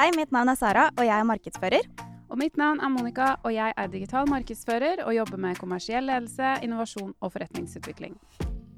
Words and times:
Hei, 0.00 0.06
mitt 0.16 0.30
navn 0.32 0.48
er 0.48 0.56
Sara, 0.56 0.86
og 0.96 1.04
jeg 1.04 1.12
er 1.12 1.26
markedsfører. 1.28 1.82
Og 2.32 2.38
mitt 2.40 2.54
navn 2.56 2.78
er 2.80 2.88
Monica, 2.88 3.34
og 3.44 3.52
jeg 3.52 3.74
er 3.76 3.88
digital 3.92 4.30
markedsfører 4.32 5.02
og 5.04 5.12
jobber 5.12 5.36
med 5.44 5.58
kommersiell 5.60 6.06
ledelse, 6.08 6.54
innovasjon 6.64 7.10
og 7.20 7.34
forretningsutvikling. 7.34 8.14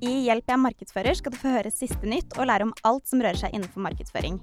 I 0.02 0.16
Hjelp 0.24 0.50
jeg 0.50 0.60
markedsfører 0.64 1.14
skal 1.14 1.30
du 1.30 1.38
få 1.38 1.52
høre 1.54 1.70
siste 1.70 2.10
nytt 2.10 2.34
og 2.40 2.50
lære 2.50 2.66
om 2.66 2.74
alt 2.90 3.06
som 3.06 3.22
rører 3.22 3.38
seg 3.38 3.54
innenfor 3.54 3.86
markedsføring. 3.86 4.40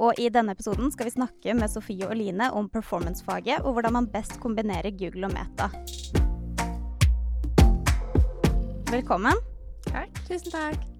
Og 0.00 0.16
i 0.16 0.30
denne 0.32 0.56
episoden 0.56 0.88
skal 0.96 1.10
vi 1.10 1.14
snakke 1.18 1.58
med 1.60 1.68
Sofie 1.68 2.08
og 2.08 2.16
Line 2.16 2.48
om 2.56 2.72
performance-faget 2.72 3.60
og 3.60 3.76
hvordan 3.76 3.98
man 3.98 4.08
best 4.16 4.40
kombinerer 4.40 4.88
Google 4.96 5.28
og 5.28 5.36
Meta. 5.36 5.68
Velkommen. 8.88 9.46
Takk. 9.92 10.24
Tusen 10.32 10.48
takk. 10.48 10.90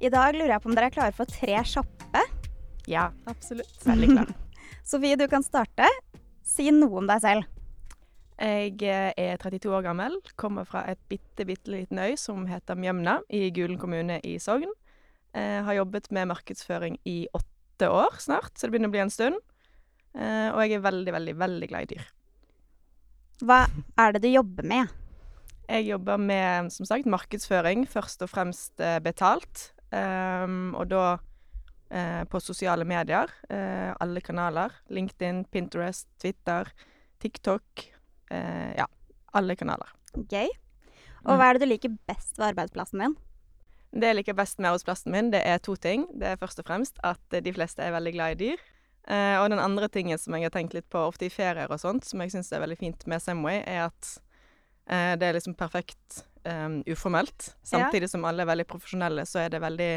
I 0.00 0.16
dag 0.16 0.32
lurer 0.32 0.56
jeg 0.56 0.64
på 0.64 0.72
om 0.72 0.80
dere 0.80 0.88
er 0.88 1.00
klare 1.00 1.20
for 1.20 1.28
tre 1.28 1.60
kjappe. 1.76 2.28
Ja, 2.88 3.10
absolutt. 3.28 3.82
Veldig 3.84 4.14
klar. 4.16 4.36
Sofie, 4.88 5.18
du 5.20 5.26
kan 5.28 5.44
starte. 5.44 5.84
Si 6.48 6.70
noe 6.72 7.02
om 7.02 7.08
deg 7.08 7.20
selv. 7.20 7.48
Jeg 8.40 8.78
eh, 8.86 9.10
er 9.12 9.40
32 9.42 9.68
år 9.76 9.82
gammel, 9.84 10.14
kommer 10.38 10.64
fra 10.64 10.86
et 10.88 11.00
bitte, 11.10 11.44
bitte 11.44 11.74
liten 11.74 11.98
øy 12.00 12.14
som 12.16 12.46
heter 12.48 12.78
Mjømna 12.78 13.18
i 13.34 13.50
Gulen 13.52 13.76
kommune 13.80 14.16
i 14.24 14.38
Sogn. 14.40 14.70
Jeg 15.36 15.66
har 15.66 15.76
jobbet 15.76 16.08
med 16.16 16.30
markedsføring 16.30 16.96
i 17.04 17.18
åtte 17.36 17.90
år 17.92 18.16
snart, 18.22 18.54
så 18.56 18.64
det 18.64 18.72
begynner 18.72 18.88
å 18.88 18.94
bli 18.94 19.02
en 19.04 19.12
stund. 19.12 19.36
Eh, 20.16 20.48
Og 20.54 20.62
jeg 20.64 20.78
er 20.78 20.86
veldig, 20.86 21.14
veldig, 21.18 21.36
veldig 21.44 21.68
glad 21.68 21.84
i 21.84 21.92
dyr. 21.92 22.08
Hva 23.44 23.60
er 24.00 24.16
det 24.16 24.24
du 24.24 24.30
jobber 24.32 24.72
med? 24.72 24.96
Jeg 25.68 25.90
jobber 25.90 26.16
med, 26.16 26.72
som 26.72 26.88
sagt, 26.88 27.04
markedsføring, 27.04 27.84
først 27.92 28.24
og 28.24 28.32
fremst 28.32 28.80
eh, 28.80 29.02
betalt. 29.04 29.74
Um, 29.92 30.74
og 30.76 30.88
da 30.90 31.04
eh, 31.12 31.27
på 32.28 32.40
sosiale 32.40 32.84
medier. 32.84 33.30
eh, 33.48 33.94
alle 34.00 34.20
kanaler. 34.20 34.72
LinkedIn, 34.88 35.44
Pinterest, 35.44 36.08
Twitter, 36.20 36.68
TikTok. 37.18 37.92
eh, 38.30 38.74
ja, 38.76 38.86
alle 39.32 39.56
kanaler. 39.56 39.88
Gøy. 40.14 40.48
Og 41.24 41.36
hva 41.36 41.48
er 41.48 41.56
det 41.56 41.66
du 41.66 41.72
liker 41.72 41.96
best 42.08 42.38
ved 42.38 42.52
arbeidsplassen 42.52 43.02
din? 43.02 43.16
Det 43.92 44.10
jeg 44.10 44.18
liker 44.18 44.36
best 44.36 44.58
med 44.58 44.70
arbeidsplassen 44.70 45.12
min, 45.12 45.30
det 45.32 45.40
er 45.48 45.60
to 45.64 45.74
ting. 45.76 46.06
Det 46.12 46.34
er 46.34 46.40
først 46.40 46.60
og 46.60 46.68
fremst 46.68 47.00
at 47.04 47.20
eh, 47.32 47.44
de 47.44 47.54
fleste 47.56 47.82
er 47.82 47.94
veldig 47.96 48.12
glad 48.12 48.36
i 48.36 48.40
dyr. 48.44 48.64
Eh, 49.08 49.36
og 49.40 49.48
den 49.50 49.62
andre 49.62 49.88
tingen 49.88 50.20
som 50.20 50.36
jeg 50.36 50.44
har 50.44 50.52
tenkt 50.52 50.76
litt 50.76 50.88
på 50.92 51.00
ofte 51.00 51.28
i 51.28 51.32
ferier 51.32 51.70
og 51.72 51.80
sånt, 51.80 52.04
som 52.04 52.20
jeg 52.20 52.34
syns 52.34 52.52
er 52.52 52.60
veldig 52.64 52.76
fint 52.80 53.06
med 53.08 53.24
Samway, 53.24 53.62
er 53.64 53.86
at 53.86 54.10
eh, 54.90 55.14
det 55.16 55.30
er 55.30 55.38
liksom 55.38 55.56
perfekt 55.56 56.22
um, 56.44 56.82
uformelt. 56.84 57.54
Samtidig 57.64 58.10
som 58.12 58.26
alle 58.28 58.44
er 58.44 58.50
veldig 58.50 58.66
profesjonelle, 58.68 59.24
så 59.28 59.46
er 59.46 59.54
det 59.54 59.62
veldig 59.64 59.92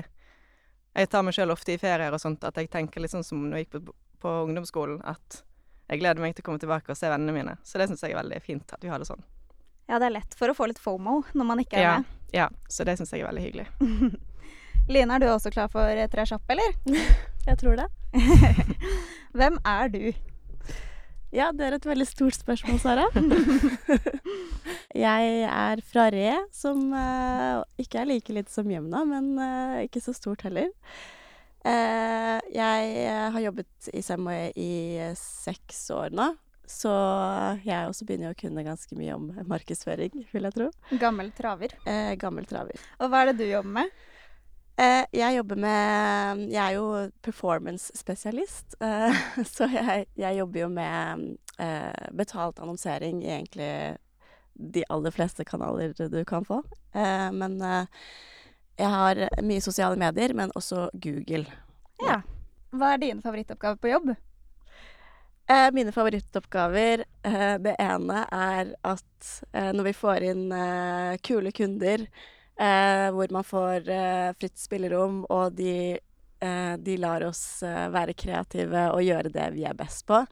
Jeg 0.95 1.07
tar 1.09 1.23
meg 1.23 1.33
sjøl 1.37 1.53
ofte 1.53 1.71
i 1.75 1.79
ferier 1.79 2.11
og 2.13 2.19
sånt 2.19 2.43
at 2.43 2.57
jeg 2.59 2.67
tenker 2.71 2.99
litt 3.03 3.13
sånn 3.13 3.23
som 3.23 3.43
når 3.47 3.61
jeg 3.61 3.67
gikk 3.67 3.77
på, 3.87 3.93
på 4.25 4.33
ungdomsskolen, 4.47 4.99
at 5.07 5.43
jeg 5.91 5.99
gleder 6.01 6.19
meg 6.23 6.35
til 6.35 6.43
å 6.43 6.47
komme 6.49 6.59
tilbake 6.63 6.91
og 6.91 6.97
se 6.99 7.09
vennene 7.11 7.35
mine. 7.35 7.53
Så 7.67 7.79
det 7.79 7.87
syns 7.91 8.03
jeg 8.03 8.11
er 8.15 8.19
veldig 8.21 8.41
fint 8.43 8.73
at 8.75 8.83
vi 8.83 8.91
har 8.91 8.99
det 8.99 9.07
sånn. 9.07 9.23
Ja, 9.91 9.97
det 9.99 10.07
er 10.09 10.13
lett 10.19 10.35
for 10.39 10.51
å 10.51 10.55
få 10.55 10.67
litt 10.71 10.79
FOMO 10.79 11.21
når 11.35 11.47
man 11.47 11.59
ikke 11.63 11.79
er 11.79 11.83
Ja, 11.83 11.95
med. 11.99 12.11
ja, 12.35 12.49
så 12.71 12.83
det 12.87 12.97
syns 12.99 13.11
jeg 13.11 13.23
er 13.23 13.31
veldig 13.31 13.43
hyggelig. 13.43 13.67
Line, 14.91 15.13
er 15.15 15.19
du 15.23 15.27
også 15.31 15.51
klar 15.53 15.67
for 15.71 16.03
tre 16.11 16.23
kjappe, 16.27 16.55
eller? 16.55 16.75
Jeg 17.47 17.57
tror 17.57 17.79
det. 17.79 17.87
Hvem 19.37 19.55
er 19.65 19.87
du? 19.89 20.03
Ja, 21.33 21.47
det 21.55 21.63
er 21.69 21.75
et 21.77 21.85
veldig 21.87 22.05
stort 22.05 22.35
spørsmål, 22.35 22.79
Sara. 22.83 23.05
Jeg 24.97 25.41
er 25.47 25.81
fra 25.87 26.09
Re, 26.13 26.35
som 26.55 26.91
eh, 26.97 27.63
ikke 27.81 28.01
er 28.01 28.09
like 28.09 28.35
lite 28.35 28.53
som 28.53 28.69
Gjømna, 28.69 29.03
men 29.09 29.31
eh, 29.41 29.81
ikke 29.87 30.03
så 30.03 30.15
stort 30.17 30.45
heller. 30.47 30.71
Eh, 31.61 32.37
jeg 32.55 33.09
har 33.35 33.43
jobbet 33.43 33.91
i 33.93 34.01
Semway 34.05 34.49
i 34.57 34.71
seks 35.17 35.83
år 35.93 36.15
nå, 36.17 36.31
så 36.71 36.93
jeg 37.65 37.89
også 37.89 38.07
begynner 38.07 38.33
å 38.33 38.39
kunne 38.39 38.65
ganske 38.65 38.95
mye 38.97 39.17
om 39.17 39.27
markedsføring, 39.49 40.23
vil 40.31 40.47
jeg 40.47 40.57
tro. 40.57 40.69
Gammel 41.01 41.33
traver. 41.37 41.75
Eh, 41.85 42.15
gammel 42.19 42.47
traver. 42.49 42.79
Og 42.99 43.11
hva 43.11 43.23
er 43.23 43.31
det 43.31 43.43
du 43.43 43.49
jobber 43.49 43.77
med? 43.81 43.99
Eh, 44.81 45.03
jeg 45.13 45.35
jobber 45.35 45.59
med 45.59 46.45
Jeg 46.49 46.61
er 46.63 46.77
jo 46.77 46.85
performance-spesialist, 47.21 48.77
eh, 48.81 49.19
så 49.55 49.67
jeg, 49.69 50.07
jeg 50.17 50.37
jobber 50.39 50.63
jo 50.63 50.69
med 50.73 51.25
eh, 51.59 52.07
betalt 52.17 52.61
annonsering 52.63 53.21
i 53.25 53.33
egentlig 53.35 53.73
de 54.53 54.83
aller 54.89 55.11
fleste 55.11 55.45
kanaler 55.45 55.93
du 55.97 56.25
kan 56.25 56.45
få. 56.45 56.61
Eh, 56.93 57.29
men 57.31 57.61
eh, 57.61 57.85
jeg 58.79 58.89
har 58.89 59.21
mye 59.45 59.63
sosiale 59.63 59.99
medier, 59.99 60.33
men 60.37 60.53
også 60.57 60.89
Google. 60.93 61.45
Ja. 62.01 62.21
Hva 62.71 62.93
er 62.93 63.01
dine 63.01 63.23
favorittoppgaver 63.23 63.81
på 63.81 63.91
jobb? 63.91 64.13
Eh, 65.51 65.67
mine 65.75 65.91
favorittoppgaver 65.91 67.01
eh, 67.27 67.55
Det 67.59 67.73
ene 67.81 68.21
er 68.31 68.69
at 68.87 69.31
når 69.51 69.89
vi 69.89 69.93
får 69.93 70.23
inn 70.31 70.45
kule 71.21 71.51
kunder, 71.53 72.05
eh, 72.57 73.07
hvor 73.13 73.33
man 73.35 73.45
får 73.45 73.91
fritt 74.39 74.57
spillerom, 74.57 75.25
og 75.29 75.53
de, 75.59 75.99
eh, 76.41 76.73
de 76.79 76.95
lar 76.97 77.25
oss 77.27 77.43
være 77.61 78.15
kreative 78.17 78.87
og 78.95 79.03
gjøre 79.05 79.33
det 79.35 79.49
vi 79.57 79.67
er 79.67 79.77
best 79.77 80.07
på, 80.09 80.23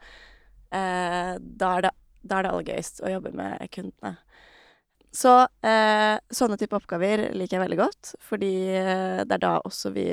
eh, 0.71 1.33
da, 1.37 1.71
er 1.75 1.87
det, 1.87 1.93
da 2.21 2.39
er 2.39 2.43
det 2.47 2.51
aller 2.51 2.67
gøyest 2.73 3.01
å 3.05 3.11
jobbe 3.13 3.31
med 3.37 3.63
kundene. 3.71 4.15
Så 5.11 5.31
eh, 5.65 6.17
sånne 6.29 6.57
type 6.61 6.75
oppgaver 6.77 7.29
liker 7.33 7.57
jeg 7.57 7.63
veldig 7.63 7.79
godt, 7.79 8.11
fordi 8.21 8.51
eh, 8.77 9.21
det 9.25 9.37
er 9.39 9.41
da 9.41 9.55
også 9.65 9.89
vi 9.95 10.03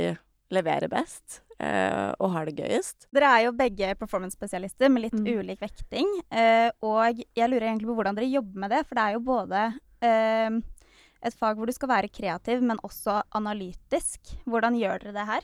leverer 0.55 0.89
best 0.89 1.41
eh, 1.59 2.13
og 2.23 2.31
har 2.33 2.47
det 2.49 2.55
gøyest. 2.63 3.09
Dere 3.13 3.33
er 3.35 3.43
jo 3.49 3.53
begge 3.59 3.91
performance-spesialister 4.01 4.89
med 4.95 5.03
litt 5.09 5.17
Mm. 5.19 5.27
ulik 5.41 5.61
vekting. 5.61 6.07
eh, 6.31 6.71
og 6.87 7.19
jeg 7.37 7.51
lurer 7.51 7.67
egentlig 7.69 7.89
på 7.91 7.97
hvordan 7.99 8.17
dere 8.17 8.31
jobber 8.31 8.63
med 8.65 8.71
det, 8.71 8.81
for 8.87 8.95
det 8.95 9.05
er 9.05 9.13
jo 9.19 9.21
både 9.27 9.65
eh, 10.07 10.57
et 11.27 11.35
fag 11.35 11.57
hvor 11.59 11.67
du 11.67 11.73
skal 11.75 11.89
være 11.91 12.09
kreativ, 12.13 12.63
men 12.63 12.79
også 12.87 13.19
analytisk. 13.35 14.21
Hvordan 14.47 14.77
gjør 14.79 15.03
dere 15.03 15.13
det 15.17 15.27
her? 15.35 15.43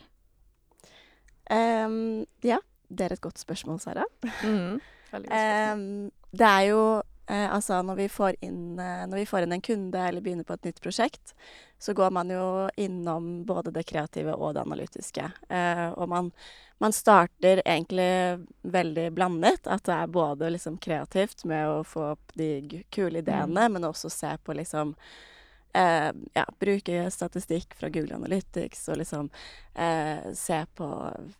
Um, 1.52 2.24
ja, 2.46 2.58
det 2.88 3.04
er 3.08 3.12
et 3.16 3.20
godt 3.24 3.40
spørsmål, 3.42 3.80
Sara. 3.82 4.04
Mm. 4.46 4.78
Ehm, 5.12 6.10
det 6.32 6.48
er 6.48 6.66
jo 6.70 6.82
eh, 7.26 7.48
Altså, 7.52 7.82
når 7.82 7.98
vi, 8.00 8.08
får 8.12 8.38
inn, 8.40 8.78
eh, 8.80 9.04
når 9.08 9.22
vi 9.22 9.26
får 9.28 9.46
inn 9.46 9.56
en 9.56 9.64
kunde 9.64 10.06
eller 10.08 10.24
begynner 10.24 10.48
på 10.48 10.56
et 10.56 10.70
nytt 10.70 10.80
prosjekt, 10.84 11.34
så 11.82 11.94
går 11.94 12.10
man 12.14 12.30
jo 12.30 12.68
innom 12.76 13.44
både 13.46 13.72
det 13.74 13.84
kreative 13.88 14.34
og 14.34 14.54
det 14.54 14.62
analytiske. 14.62 15.24
Eh, 15.48 15.88
og 15.90 16.08
man, 16.08 16.30
man 16.82 16.94
starter 16.94 17.62
egentlig 17.64 18.44
veldig 18.62 19.08
blandet. 19.16 19.66
At 19.66 19.84
det 19.88 19.96
er 19.96 20.14
både 20.14 20.52
liksom 20.54 20.78
kreativt 20.82 21.44
med 21.44 21.68
å 21.68 21.82
få 21.86 22.12
opp 22.14 22.36
de 22.38 22.82
kule 22.94 23.22
ideene, 23.22 23.68
men 23.68 23.88
også 23.88 24.10
se 24.12 24.36
på 24.44 24.54
liksom 24.56 24.94
ja, 25.72 26.44
bruke 26.60 27.10
statistikk 27.10 27.74
fra 27.78 27.88
Google 27.88 28.18
Analytics 28.18 28.88
og 28.92 28.98
liksom 29.00 29.30
eh, 29.74 30.26
se 30.36 30.58
på 30.76 30.88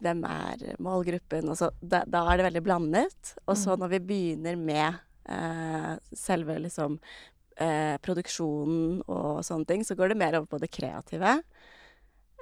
hvem 0.01 0.23
er 0.25 0.63
målgruppen. 0.81 1.51
Og 1.53 1.59
så, 1.61 1.69
da, 1.81 2.03
da 2.09 2.25
er 2.33 2.41
det 2.41 2.47
veldig 2.49 2.63
blandet. 2.65 3.35
Og 3.47 3.59
så 3.61 3.77
når 3.77 3.93
vi 3.93 4.01
begynner 4.09 4.57
med 4.57 5.03
eh, 5.29 5.93
selve 6.17 6.57
liksom 6.65 6.97
eh, 7.61 7.99
produksjonen 8.01 9.03
og 9.07 9.45
sånne 9.45 9.69
ting, 9.69 9.85
så 9.85 9.95
går 9.99 10.15
det 10.15 10.21
mer 10.25 10.39
over 10.41 10.49
på 10.55 10.63
det 10.65 10.73
kreative. 10.73 11.43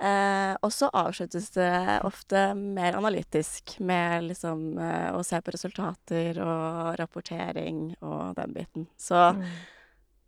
Eh, 0.00 0.54
og 0.64 0.70
så 0.72 0.88
avsluttes 0.96 1.50
det 1.58 2.00
ofte 2.08 2.54
mer 2.56 2.96
analytisk 2.96 3.74
med 3.84 4.30
liksom 4.30 4.78
eh, 4.80 5.10
å 5.12 5.20
se 5.26 5.42
på 5.44 5.52
resultater 5.52 6.40
og 6.40 6.94
rapportering 7.02 7.90
og 8.00 8.36
den 8.38 8.54
biten. 8.56 8.88
Så 8.96 9.34
Mm. 9.34 9.44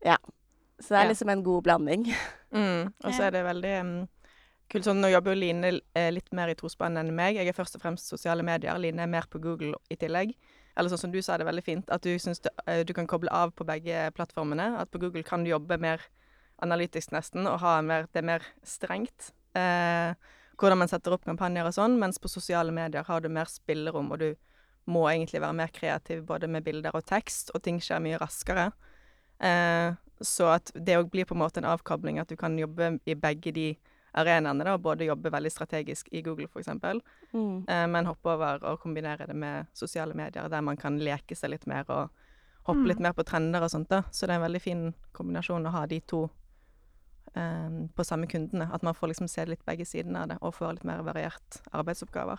ja. 0.05 0.19
Så 0.83 0.95
det 0.95 0.99
er 0.99 1.05
Ja. 1.07 1.13
liksom 1.13 1.31
en 1.33 1.45
god 1.47 1.63
blanding. 1.69 2.09
Mm. 2.53 2.91
Og 3.01 3.15
så 3.17 3.23
er 3.25 3.31
det 3.33 3.41
veldig 3.47 3.71
um, 3.81 4.09
kult 4.69 4.85
sånn 4.85 4.99
Nå 5.01 5.09
jobber 5.09 5.33
jo 5.33 5.39
Line 5.41 5.71
eh, 5.97 6.11
litt 6.13 6.27
mer 6.37 6.51
i 6.53 6.55
tospann 6.55 6.99
enn 7.01 7.09
meg. 7.17 7.39
Jeg 7.39 7.49
er 7.49 7.57
først 7.57 7.79
og 7.79 7.81
fremst 7.81 8.11
sosiale 8.13 8.45
medier. 8.45 8.77
Line 8.77 9.01
er 9.01 9.09
mer 9.09 9.25
på 9.25 9.41
Google 9.41 9.79
i 9.89 9.97
tillegg. 9.97 10.35
Eller 10.77 10.93
sånn 10.93 11.01
som 11.01 11.15
du 11.15 11.23
sa 11.25 11.39
det 11.41 11.47
veldig 11.49 11.65
fint, 11.65 11.89
at 11.89 12.05
du 12.05 12.13
syns 12.21 12.43
eh, 12.67 12.83
du 12.85 12.93
kan 12.93 13.09
koble 13.09 13.33
av 13.33 13.55
på 13.57 13.65
begge 13.65 14.11
plattformene. 14.13 14.67
At 14.83 14.93
på 14.93 15.01
Google 15.01 15.25
kan 15.25 15.45
du 15.45 15.49
jobbe 15.55 15.81
mer 15.81 16.05
analytisk 16.61 17.17
nesten, 17.17 17.49
og 17.49 17.61
ha 17.65 17.79
mer, 17.81 18.05
det 18.13 18.21
er 18.21 18.29
mer 18.29 18.45
strengt. 18.63 19.33
Eh, 19.57 20.13
hvordan 20.61 20.79
man 20.85 20.93
setter 20.93 21.17
opp 21.17 21.25
kampanjer 21.25 21.67
og 21.69 21.73
sånn, 21.75 21.97
mens 22.01 22.21
på 22.21 22.29
sosiale 22.29 22.73
medier 22.73 23.09
har 23.09 23.25
du 23.25 23.29
mer 23.33 23.49
spillerom, 23.49 24.13
og 24.13 24.21
du 24.21 24.35
må 24.93 25.07
egentlig 25.09 25.41
være 25.41 25.57
mer 25.57 25.73
kreativ 25.73 26.25
både 26.29 26.53
med 26.53 26.65
bilder 26.69 26.93
og 26.95 27.05
tekst, 27.09 27.51
og 27.57 27.65
ting 27.65 27.81
skjer 27.81 28.05
mye 28.05 28.21
raskere. 28.21 28.69
Eh, 29.43 29.95
så 30.23 30.47
at 30.55 30.71
det 30.75 30.97
òg 31.01 31.11
blir 31.11 31.25
på 31.27 31.35
en 31.35 31.41
måte 31.43 31.59
en 31.59 31.65
avkobling, 31.73 32.21
at 32.21 32.29
du 32.29 32.37
kan 32.37 32.55
jobbe 32.59 33.01
i 33.07 33.15
begge 33.15 33.53
de 33.53 33.77
arenaene, 34.15 34.63
da, 34.65 34.77
både 34.79 35.07
jobbe 35.09 35.31
veldig 35.33 35.51
strategisk 35.51 36.09
i 36.13 36.21
Google, 36.23 36.47
for 36.47 36.61
eksempel, 36.61 37.01
Mm. 37.33 37.65
eh, 37.69 37.87
men 37.87 38.05
hoppe 38.07 38.27
over 38.31 38.63
og 38.65 38.81
kombinere 38.81 39.27
det 39.27 39.35
med 39.35 39.67
sosiale 39.75 40.15
medier, 40.15 40.49
der 40.49 40.61
man 40.61 40.77
kan 40.77 40.99
leke 41.01 41.35
seg 41.35 41.51
litt 41.51 41.67
mer 41.67 41.85
og 41.89 42.11
hoppe 42.67 42.83
Mm. 42.85 42.87
litt 42.89 43.01
mer 43.01 43.13
på 43.13 43.25
trender 43.25 43.63
og 43.63 43.71
sånt, 43.71 43.89
da. 43.89 44.03
Så 44.13 44.27
det 44.27 44.31
er 44.31 44.35
en 44.45 44.53
veldig 44.53 44.61
fin 44.63 44.95
kombinasjon 45.15 45.67
å 45.67 45.71
ha 45.73 45.87
de 45.87 46.01
to 46.01 46.31
eh, 47.35 47.89
på 47.97 48.05
samme 48.05 48.27
kundene. 48.29 48.71
At 48.73 48.83
man 48.83 48.95
får 48.95 49.09
liksom 49.09 49.29
se 49.29 49.45
litt 49.47 49.65
begge 49.65 49.87
sidene 49.87 50.23
av 50.23 50.29
det, 50.29 50.39
og 50.43 50.55
får 50.55 50.73
litt 50.75 50.85
mer 50.85 51.03
variert 51.03 51.63
arbeidsoppgaver. 51.73 52.39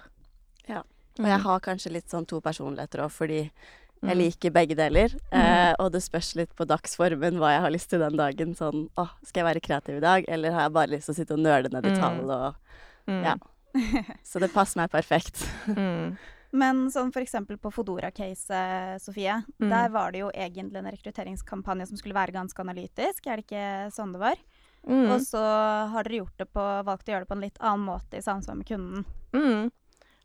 Ja. 0.70 0.80
Og 1.20 1.26
jeg 1.26 1.40
Mm. 1.40 1.44
har 1.44 1.60
kanskje 1.60 1.92
litt 1.92 2.08
sånn 2.10 2.28
to 2.28 2.40
personligheter 2.42 3.00
òg, 3.00 3.12
fordi 3.12 3.52
jeg 4.04 4.16
Mm. 4.18 4.20
liker 4.20 4.52
begge 4.52 4.76
deler. 4.76 5.16
Eh, 5.32 5.74
og 5.80 5.92
det 5.94 6.02
spørs 6.04 6.36
litt 6.36 6.54
på 6.56 6.66
dagsformen 6.68 7.38
hva 7.40 7.54
jeg 7.56 7.62
har 7.62 7.72
lyst 7.72 7.90
til 7.90 8.00
den 8.04 8.18
dagen. 8.20 8.54
Sånn 8.56 8.90
åh, 8.98 9.10
skal 9.24 9.44
jeg 9.46 9.56
være 9.56 9.62
kreativ 9.64 9.98
i 9.98 10.04
dag, 10.04 10.26
eller 10.28 10.52
har 10.52 10.62
jeg 10.68 10.74
bare 10.74 10.88
lyst 10.92 11.06
til 11.08 11.14
å 11.16 11.20
sitte 11.22 11.34
og 11.38 11.40
nøle 11.40 11.72
ned 11.72 11.86
i 11.86 11.90
Mm. 11.96 12.00
tall 12.02 12.32
og 12.32 12.56
Mm. 13.08 13.24
Ja. 13.24 13.36
Så 14.24 14.40
det 14.40 14.54
passer 14.54 14.78
meg 14.80 14.92
perfekt. 14.92 15.42
Mm. 15.68 16.18
Men 16.54 16.86
sånn 16.94 17.12
for 17.12 17.20
eksempel 17.24 17.58
på 17.58 17.72
Fodora-caset, 17.74 19.02
Sofie. 19.02 19.44
Mm. 19.60 19.70
Der 19.70 19.90
var 19.90 20.12
det 20.12 20.20
jo 20.20 20.30
egentlig 20.32 20.78
en 20.78 20.92
rekrutteringskampanje 20.92 21.88
som 21.88 21.98
skulle 21.98 22.14
være 22.14 22.32
ganske 22.36 22.60
analytisk. 22.62 23.26
Er 23.28 23.38
det 23.38 23.48
ikke 23.48 23.92
sånn 23.92 24.14
det 24.14 24.20
var? 24.22 24.36
Mm. 24.88 25.10
Og 25.12 25.20
så 25.22 25.40
har 25.90 26.04
dere 26.04 26.20
gjort 26.22 26.38
det 26.38 26.48
på, 26.54 26.62
valgt 26.86 27.08
å 27.08 27.14
gjøre 27.14 27.20
det 27.26 27.30
på 27.30 27.36
en 27.38 27.42
litt 27.42 27.58
annen 27.60 27.86
måte 27.88 28.18
i 28.20 28.22
samsvar 28.22 28.56
med 28.60 28.68
kunden. 28.68 29.06
Mm. 29.34 29.72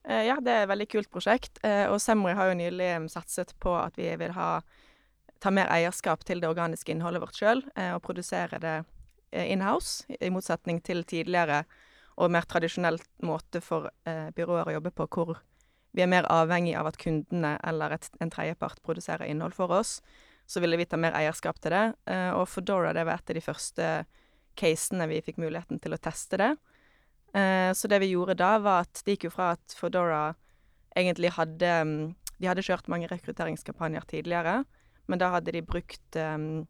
Eh, 0.05 0.25
ja, 0.29 0.39
det 0.41 0.53
er 0.53 0.65
et 0.65 0.71
veldig 0.71 0.89
kult 0.91 1.11
prosjekt. 1.13 1.59
Eh, 1.67 1.87
og 1.91 2.01
Semri 2.03 2.35
har 2.37 2.51
jo 2.51 2.59
nylig 2.59 2.91
mm, 3.05 3.09
satset 3.13 3.55
på 3.61 3.75
at 3.79 3.99
vi 3.99 4.09
vil 4.21 4.35
ha 4.37 4.61
ta 5.39 5.53
mer 5.55 5.71
eierskap 5.71 6.25
til 6.27 6.41
det 6.43 6.49
organiske 6.51 6.91
innholdet 6.91 7.23
vårt 7.23 7.39
sjøl, 7.39 7.63
eh, 7.79 7.93
og 7.95 8.03
produsere 8.03 8.59
det 8.63 8.79
in-house, 9.29 10.07
i 10.25 10.31
motsetning 10.33 10.81
til 10.81 11.03
tidligere 11.05 11.61
og 12.19 12.31
mer 12.33 12.47
tradisjonell 12.49 12.97
måte 13.29 13.61
for 13.61 13.91
byråer 14.09 14.71
å 14.71 14.73
jobbe 14.73 14.91
på, 14.97 15.05
hvor 15.13 15.35
vi 15.93 16.01
er 16.01 16.09
mer 16.09 16.25
avhengig 16.33 16.73
av 16.81 16.89
at 16.89 16.97
kundene 16.99 17.51
eller 17.61 17.93
et, 17.99 18.09
en 18.25 18.33
tredjepart 18.33 18.81
produserer 18.83 19.29
innhold 19.29 19.53
for 19.55 19.75
oss. 19.77 19.99
Så 20.49 20.65
ville 20.65 20.81
vi 20.81 20.89
ta 20.89 20.97
mer 20.97 21.13
eierskap 21.13 21.61
til 21.61 21.77
det. 21.77 21.85
Og 22.41 22.49
Foodora 22.49 22.95
det 22.97 23.05
var 23.05 23.21
et 23.21 23.35
av 23.35 23.37
de 23.37 23.45
første 23.45 23.91
casene 24.59 25.11
vi 25.13 25.21
fikk 25.29 25.43
muligheten 25.45 25.77
til 25.85 25.93
å 25.93 26.01
teste 26.01 26.41
det. 26.41 26.51
Eh, 27.37 27.73
så 27.77 27.89
det 27.91 28.01
vi 28.03 28.13
gjorde 28.15 28.39
da, 28.39 28.57
var 28.63 28.87
at 28.87 29.03
det 29.05 29.17
gikk 29.17 29.29
jo 29.29 29.35
fra 29.35 29.53
at 29.57 29.77
Foodora 29.77 30.33
egentlig 30.97 31.35
hadde 31.37 31.73
mm, 31.85 32.01
De 32.39 32.47
hadde 32.47 32.63
kjørt 32.63 32.87
mange 32.87 33.09
rekrutteringskampanjer 33.11 34.05
tidligere, 34.07 34.63
men 35.11 35.19
da 35.19 35.33
hadde 35.33 35.51
de 35.51 35.63
brukt 35.67 36.15
mm, 36.15 36.69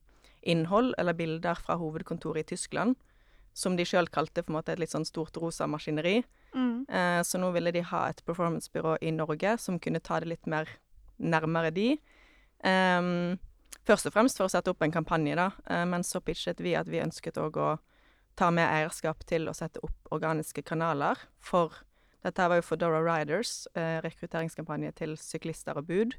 innhold 0.48 0.94
eller 0.96 1.12
bilder 1.12 1.60
fra 1.60 1.76
hovedkontoret 1.76 2.46
i 2.46 2.54
Tyskland, 2.54 2.96
som 3.52 3.76
de 3.76 3.84
sjøl 3.84 4.08
kalte 4.08 4.40
på 4.40 4.48
en 4.48 4.56
måte 4.56 4.72
et 4.72 4.80
litt 4.80 4.94
sånn 4.94 5.04
stort 5.04 5.36
rosa 5.36 5.68
maskineri. 5.68 6.22
Mm. 6.56 6.86
så 7.28 7.36
nå 7.36 7.50
ville 7.52 7.68
de 7.76 7.82
ha 7.84 8.06
et 8.08 8.22
performancebyrå 8.24 8.94
i 9.04 9.10
Norge 9.12 9.50
som 9.60 9.76
kunne 9.76 10.00
ta 10.00 10.16
det 10.24 10.30
litt 10.30 10.46
mer 10.48 10.70
nærmere 11.20 11.68
de. 11.76 11.90
Først 13.88 14.04
og 14.04 14.12
fremst 14.12 14.36
for 14.36 14.44
å 14.44 14.52
sette 14.52 14.68
opp 14.68 14.82
en 14.84 14.92
kampanje, 14.92 15.32
da, 15.38 15.50
eh, 15.64 15.84
men 15.88 16.02
så 16.04 16.20
pitchet 16.20 16.60
vi 16.60 16.74
at 16.76 16.88
vi 16.88 17.00
ønsket 17.00 17.38
òg 17.40 17.56
å 17.56 17.78
ta 18.38 18.52
med 18.54 18.68
eierskap 18.70 19.24
til 19.28 19.50
å 19.50 19.56
sette 19.56 19.82
opp 19.84 20.14
organiske 20.14 20.62
kanaler 20.66 21.18
for 21.42 21.84
Dette 22.18 22.48
var 22.50 22.58
jo 22.58 22.64
for 22.66 22.76
Dora 22.76 22.98
Riders, 22.98 23.68
eh, 23.78 24.00
rekrutteringskampanje 24.02 24.90
til 24.98 25.12
syklister 25.16 25.78
og 25.78 25.86
bud. 25.86 26.16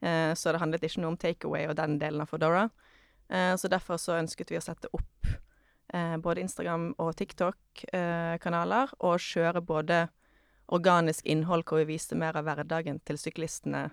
Eh, 0.00 0.30
så 0.38 0.52
det 0.52 0.60
handlet 0.62 0.84
ikke 0.86 1.02
noe 1.02 1.10
om 1.10 1.18
takeaway 1.18 1.66
og 1.66 1.74
den 1.74 1.98
delen 1.98 2.22
av 2.22 2.30
Fodora. 2.30 2.68
Eh, 3.28 3.56
så 3.58 3.68
derfor 3.68 3.98
så 3.98 4.14
ønsket 4.20 4.52
vi 4.52 4.60
å 4.60 4.62
sette 4.62 4.86
opp 4.94 5.26
eh, 5.92 6.16
både 6.22 6.44
Instagram- 6.44 6.94
og 7.02 7.16
TikTok-kanaler, 7.18 8.94
og 9.00 9.18
kjøre 9.18 9.60
både 9.66 10.04
organisk 10.68 11.26
innhold 11.26 11.66
hvor 11.66 11.82
vi 11.82 11.94
viste 11.96 12.16
mer 12.16 12.38
av 12.38 12.46
hverdagen 12.46 13.02
til 13.04 13.18
syklistene 13.20 13.88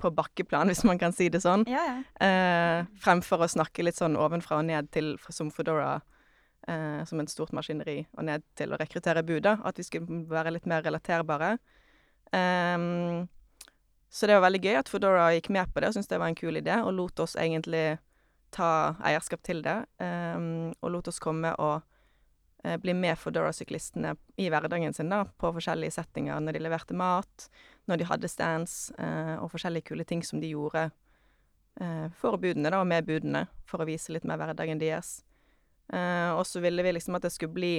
på 0.00 0.10
bakkeplan, 0.14 0.70
hvis 0.70 0.84
man 0.86 1.00
kan 1.00 1.14
si 1.14 1.28
det 1.32 1.42
sånn. 1.42 1.64
Ja, 1.70 1.82
ja. 1.88 1.98
Eh, 2.22 2.86
fremfor 3.02 3.42
å 3.42 3.50
snakke 3.50 3.84
litt 3.84 3.98
sånn 3.98 4.18
ovenfra 4.20 4.60
og 4.60 4.68
ned 4.68 4.90
til 4.94 5.14
som 5.28 5.50
Foodora, 5.54 5.96
eh, 6.68 7.02
som 7.08 7.20
et 7.20 7.32
stort 7.32 7.54
maskineri, 7.56 8.04
og 8.16 8.28
ned 8.28 8.46
til 8.58 8.72
å 8.72 8.78
rekruttere 8.80 9.24
bud, 9.26 9.42
da. 9.48 9.56
At 9.64 9.80
vi 9.80 9.86
skulle 9.88 10.22
være 10.30 10.54
litt 10.54 10.68
mer 10.70 10.84
relaterbare. 10.86 11.56
Em, 12.32 13.28
så 14.12 14.28
det 14.28 14.38
var 14.38 14.46
veldig 14.46 14.62
gøy 14.62 14.78
at 14.78 14.88
Foodora 14.92 15.30
gikk 15.34 15.50
med 15.52 15.72
på 15.72 15.82
det 15.82 15.90
og 15.90 15.96
syntes 15.96 16.08
det 16.08 16.20
var 16.20 16.30
en 16.30 16.38
kul 16.38 16.60
idé, 16.60 16.78
og 16.84 16.94
lot 16.96 17.20
oss 17.24 17.34
egentlig 17.36 17.98
ta 18.52 18.94
eierskap 19.02 19.42
til 19.42 19.62
det. 19.64 19.80
em, 19.98 20.74
og 20.80 20.90
lot 20.92 21.08
oss 21.08 21.18
komme 21.18 21.54
og 21.58 21.80
eh, 21.80 21.91
bli 22.62 22.92
med 22.94 23.18
Foodora-syklistene 23.18 24.12
i 24.38 24.44
hverdagen 24.52 24.94
sin 24.94 25.10
da, 25.10 25.24
på 25.24 25.50
forskjellige 25.56 25.96
settinger. 25.96 26.38
Når 26.38 26.54
de 26.54 26.60
leverte 26.62 26.94
mat, 26.94 27.48
når 27.90 27.98
de 27.98 28.06
hadde 28.06 28.30
stands, 28.30 28.92
eh, 28.98 29.34
og 29.42 29.50
forskjellige 29.50 29.90
kule 29.90 30.06
ting 30.06 30.22
som 30.26 30.40
de 30.40 30.52
gjorde 30.52 30.84
eh, 31.80 32.06
for 32.20 32.38
budene, 32.38 32.70
da, 32.70 32.80
og 32.80 32.86
med 32.86 33.08
budene, 33.08 33.46
for 33.66 33.82
å 33.82 33.88
vise 33.88 34.14
litt 34.14 34.26
mer 34.28 34.38
hverdagen 34.40 34.80
deres. 34.82 35.20
Eh, 35.92 36.30
og 36.36 36.44
så 36.46 36.62
ville 36.62 36.84
vi 36.86 36.94
liksom 36.94 37.18
at 37.18 37.26
det 37.26 37.32
skulle 37.34 37.56
bli 37.56 37.74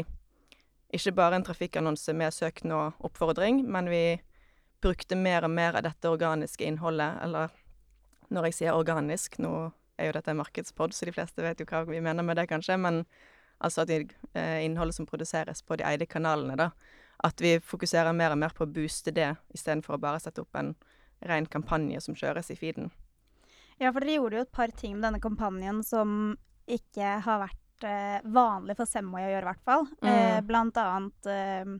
ikke 0.93 1.15
bare 1.17 1.39
en 1.39 1.45
trafikkannonse 1.47 2.13
med 2.13 2.35
søk 2.35 2.61
nå-oppfordring, 2.67 3.63
men 3.65 3.89
vi 3.89 4.03
brukte 4.83 5.17
mer 5.17 5.47
og 5.47 5.53
mer 5.55 5.79
av 5.79 5.87
dette 5.87 6.11
organiske 6.11 6.67
innholdet, 6.67 7.15
eller 7.23 7.53
når 8.33 8.49
jeg 8.49 8.59
sier 8.59 8.77
organisk, 8.77 9.39
nå 9.41 9.71
er 9.97 10.09
jo 10.09 10.17
dette 10.17 10.33
en 10.33 10.41
markedspod, 10.41 10.93
så 10.93 11.07
de 11.07 11.13
fleste 11.15 11.41
vet 11.41 11.61
jo 11.61 11.67
hva 11.69 11.85
vi 11.87 12.01
mener 12.03 12.25
med 12.25 12.37
det, 12.37 12.45
kanskje, 12.51 12.77
men 12.77 13.01
altså 13.63 13.83
at 13.85 13.91
de, 13.91 14.01
eh, 14.35 14.59
innholdet 14.65 14.95
som 14.97 15.07
produseres 15.09 15.61
på 15.63 15.77
de 15.79 15.85
eide 15.87 16.05
kanalene, 16.09 16.55
da, 16.59 16.69
at 17.23 17.39
vi 17.41 17.55
fokuserer 17.63 18.13
mer 18.15 18.31
og 18.35 18.37
mer 18.41 18.53
på 18.55 18.65
å 18.65 18.71
booste 18.73 19.13
det, 19.15 19.29
istedenfor 19.55 19.95
å 19.95 20.01
bare 20.03 20.19
sette 20.19 20.41
opp 20.43 20.55
en 20.59 20.73
ren 21.23 21.45
kampanje 21.47 22.01
som 22.03 22.15
kjøres 22.19 22.51
i 22.51 22.57
feeden. 22.59 22.91
Ja, 23.79 23.91
for 23.91 24.01
dere 24.03 24.17
gjorde 24.19 24.37
jo 24.41 24.45
et 24.45 24.51
par 24.53 24.67
ting 24.75 24.97
med 24.97 25.05
denne 25.07 25.21
kampanjen 25.23 25.79
som 25.87 26.35
ikke 26.67 27.15
har 27.25 27.39
vært 27.47 27.87
eh, 27.87 28.19
vanlig 28.23 28.75
for 28.77 28.85
Semway 28.87 29.25
å 29.25 29.31
gjøre, 29.33 29.43
i 29.43 29.49
hvert 29.51 29.65
fall. 29.65 29.87
Eh, 30.03 30.37
Mm. 30.39 30.47
blant 30.47 30.77
annet 30.77 31.25
eh, 31.31 31.73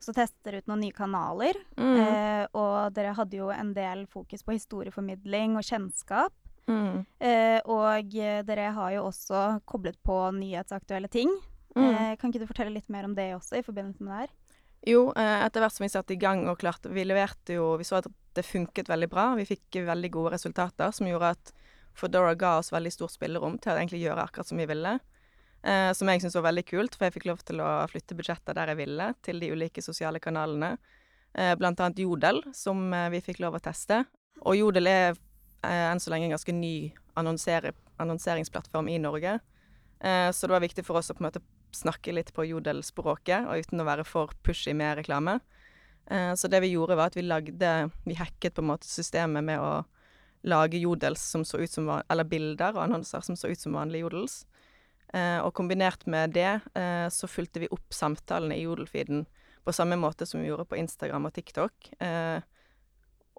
så 0.00 0.12
tester 0.14 0.50
dere 0.52 0.62
ut 0.62 0.66
noen 0.70 0.80
nye 0.86 0.92
kanaler. 0.94 1.54
Mm. 1.76 1.98
Eh, 2.00 2.46
og 2.54 2.92
dere 2.94 3.14
hadde 3.16 3.38
jo 3.38 3.50
en 3.50 3.72
del 3.74 4.06
fokus 4.06 4.42
på 4.46 4.54
historieformidling 4.56 5.56
og 5.58 5.64
kjennskap. 5.66 6.32
Mm. 6.66 7.04
Eh, 7.22 7.58
og 7.70 8.16
dere 8.48 8.70
har 8.74 8.96
jo 8.96 9.06
også 9.06 9.44
koblet 9.68 9.98
på 10.04 10.18
nyhetsaktuelle 10.34 11.10
ting. 11.12 11.30
Mm. 11.76 11.86
Eh, 11.86 12.12
kan 12.18 12.32
ikke 12.32 12.42
du 12.42 12.50
fortelle 12.50 12.74
litt 12.74 12.90
mer 12.92 13.06
om 13.06 13.14
det 13.14 13.30
også, 13.36 13.60
i 13.60 13.66
forbindelse 13.66 14.02
med 14.02 14.12
det 14.12 14.20
her? 14.24 14.34
Jo, 14.86 15.02
eh, 15.18 15.40
etter 15.46 15.62
hvert 15.62 15.74
som 15.74 15.84
vi 15.84 15.92
satte 15.92 16.14
i 16.14 16.20
gang 16.20 16.44
og 16.46 16.60
klarte 16.60 16.92
Vi 16.92 17.02
leverte 17.02 17.56
jo 17.56 17.72
Vi 17.80 17.86
så 17.88 17.96
at 17.98 18.06
det 18.36 18.44
funket 18.46 18.90
veldig 18.90 19.08
bra. 19.10 19.30
Vi 19.34 19.46
fikk 19.48 19.80
veldig 19.86 20.10
gode 20.12 20.34
resultater 20.36 20.92
som 20.94 21.08
gjorde 21.08 21.32
at 21.34 21.52
Foodora 21.96 22.34
ga 22.36 22.58
oss 22.60 22.68
veldig 22.74 22.92
stort 22.92 23.14
spillerom 23.14 23.56
til 23.58 23.72
å 23.72 23.78
egentlig 23.78 24.02
gjøre 24.02 24.26
akkurat 24.26 24.50
som 24.50 24.60
vi 24.60 24.66
ville. 24.68 24.98
Eh, 25.66 25.92
som 25.96 26.10
jeg 26.10 26.20
syntes 26.20 26.36
var 26.36 26.50
veldig 26.50 26.66
kult, 26.68 26.94
for 26.94 27.06
jeg 27.06 27.16
fikk 27.16 27.28
lov 27.30 27.40
til 27.48 27.62
å 27.64 27.70
flytte 27.90 28.16
budsjetter 28.18 28.54
der 28.54 28.70
jeg 28.72 28.80
ville, 28.82 29.06
til 29.24 29.40
de 29.42 29.48
ulike 29.50 29.82
sosiale 29.82 30.20
kanalene. 30.22 30.76
Eh, 31.32 31.54
blant 31.58 31.80
annet 31.80 32.02
Jodel, 32.04 32.42
som 32.54 32.84
eh, 32.94 33.08
vi 33.16 33.22
fikk 33.24 33.40
lov 33.42 33.56
å 33.56 33.62
teste. 33.64 34.04
Og 34.44 34.58
Jodel 34.60 34.92
er 34.92 35.16
enn 35.64 36.00
så 36.02 36.12
lenge 36.12 36.28
en 36.28 36.36
ganske 36.36 36.52
ny 36.52 36.92
annonseringsplattform 37.16 38.88
i 38.92 38.98
Norge. 38.98 39.38
Eh, 40.00 40.30
så 40.30 40.46
det 40.46 40.56
var 40.56 40.64
viktig 40.64 40.84
for 40.86 41.00
oss 41.00 41.10
å 41.10 41.16
på 41.16 41.24
en 41.24 41.30
måte 41.30 41.44
snakke 41.76 42.14
litt 42.14 42.32
på 42.36 42.44
jodelspråket, 42.46 43.48
og 43.48 43.64
uten 43.64 43.82
å 43.82 43.88
være 43.88 44.04
for 44.06 44.32
pushy 44.46 44.74
med 44.76 44.98
reklame. 45.00 45.38
Eh, 46.10 46.32
så 46.34 46.48
det 46.48 46.60
vi 46.64 46.74
gjorde, 46.74 46.96
var 46.96 47.10
at 47.10 47.16
vi 47.18 47.26
lagde 47.26 47.90
Vi 48.04 48.14
hacket 48.14 48.54
på 48.54 48.62
en 48.62 48.70
måte 48.70 48.86
systemet 48.86 49.44
med 49.44 49.60
å 49.60 49.84
lage 50.46 50.78
jodels 50.78 51.20
som 51.20 51.44
så 51.44 51.58
ut 51.58 51.70
som 51.70 51.88
Eller 52.08 52.24
bilder 52.24 52.76
og 52.76 52.84
annonser 52.84 53.20
som 53.20 53.36
så 53.36 53.48
ut 53.48 53.60
som 53.60 53.74
vanlige 53.74 54.06
jodels. 54.06 54.44
Eh, 55.14 55.38
og 55.40 55.54
kombinert 55.54 56.06
med 56.06 56.34
det, 56.34 56.60
eh, 56.74 57.08
så 57.08 57.28
fulgte 57.30 57.62
vi 57.62 57.70
opp 57.70 57.94
samtalene 57.94 58.56
i 58.56 58.64
jodelfeeden 58.66 59.26
på 59.64 59.74
samme 59.74 59.96
måte 59.98 60.26
som 60.26 60.40
vi 60.40 60.48
gjorde 60.48 60.66
på 60.66 60.78
Instagram 60.78 61.26
og 61.26 61.34
TikTok. 61.34 61.90
Eh, 62.00 62.40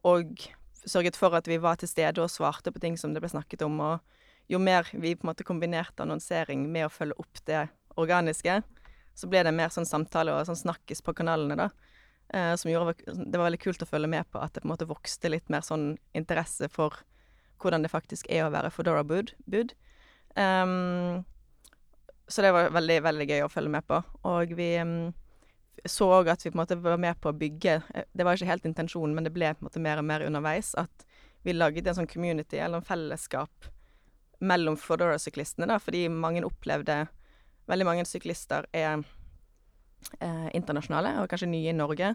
og 0.03 0.47
sørget 0.86 1.17
for 1.19 1.36
at 1.38 1.48
vi 1.50 1.60
var 1.62 1.79
til 1.79 1.89
stede 1.89 2.22
og 2.24 2.31
svarte 2.31 2.74
på 2.74 2.81
ting 2.84 2.98
som 3.00 3.13
det 3.13 3.24
ble 3.24 3.31
snakket 3.31 3.65
om. 3.65 3.79
Og 3.81 4.51
jo 4.51 4.60
mer 4.62 4.88
vi 4.93 5.15
på 5.15 5.25
en 5.25 5.31
måte 5.31 5.48
kombinerte 5.48 6.05
annonsering 6.05 6.67
med 6.72 6.88
å 6.88 6.93
følge 6.93 7.17
opp 7.22 7.43
det 7.50 7.67
organiske, 7.98 8.62
så 9.17 9.29
ble 9.29 9.41
det 9.48 9.55
mer 9.55 9.74
sånn 9.74 9.88
samtale 9.89 10.36
og 10.36 10.46
sånn 10.48 10.60
snakkes 10.67 11.01
på 11.01 11.15
kanalene, 11.17 11.57
da. 11.57 11.69
Eh, 12.36 12.53
som 12.60 12.69
gjorde 12.69 12.98
det 13.07 13.39
var 13.39 13.48
veldig 13.48 13.62
kult 13.63 13.84
å 13.84 13.88
følge 13.88 14.10
med 14.12 14.27
på 14.31 14.39
at 14.43 14.51
det 14.53 14.62
på 14.62 14.67
en 14.67 14.74
måte 14.74 14.89
vokste 14.89 15.31
litt 15.31 15.48
mer 15.50 15.63
sånn 15.63 15.93
interesse 16.17 16.67
for 16.69 17.00
hvordan 17.62 17.86
det 17.86 17.91
faktisk 17.93 18.27
er 18.29 18.46
å 18.46 18.51
være 18.53 18.72
Foodora 18.74 19.03
Bud. 19.07 19.34
bud. 19.48 19.74
Um, 20.36 21.24
så 22.27 22.43
det 22.43 22.51
var 22.53 22.74
veldig, 22.75 23.00
veldig 23.05 23.27
gøy 23.29 23.46
å 23.46 23.50
følge 23.50 23.72
med 23.74 23.88
på. 23.88 24.01
Og 24.27 24.53
vi 24.60 24.74
em, 24.77 25.13
så 25.86 26.07
òg 26.19 26.31
at 26.31 26.46
vi 26.46 26.51
på 26.51 26.57
en 26.57 26.63
måte 26.63 26.79
var 26.81 26.98
med 27.01 27.19
på 27.22 27.29
å 27.31 27.38
bygge 27.38 27.79
eh, 27.93 28.05
Det 28.13 28.25
var 28.25 28.38
ikke 28.38 28.50
helt 28.50 28.65
intensjonen, 28.65 29.15
men 29.15 29.27
det 29.27 29.34
ble 29.36 29.53
på 29.53 29.63
en 29.63 29.69
måte 29.69 29.84
mer 29.84 30.01
og 30.01 30.07
mer 30.07 30.25
underveis. 30.25 30.74
At 30.79 31.05
vi 31.46 31.53
lagde 31.53 31.86
en 31.89 32.00
sånn 32.01 32.10
community, 32.10 32.60
eller 32.60 32.81
en 32.81 32.88
fellesskap, 32.88 33.69
mellom 34.39 34.77
Foodora-syklistene, 34.77 35.79
fordi 35.81 36.07
mange 36.13 36.46
opplevde 36.46 37.07
Veldig 37.67 37.84
mange 37.84 38.03
syklister 38.07 38.63
er 38.72 39.01
eh, 40.24 40.46
internasjonale, 40.55 41.17
og 41.19 41.27
kanskje 41.27 41.50
nye 41.51 41.74
i 41.74 41.75
Norge. 41.75 42.13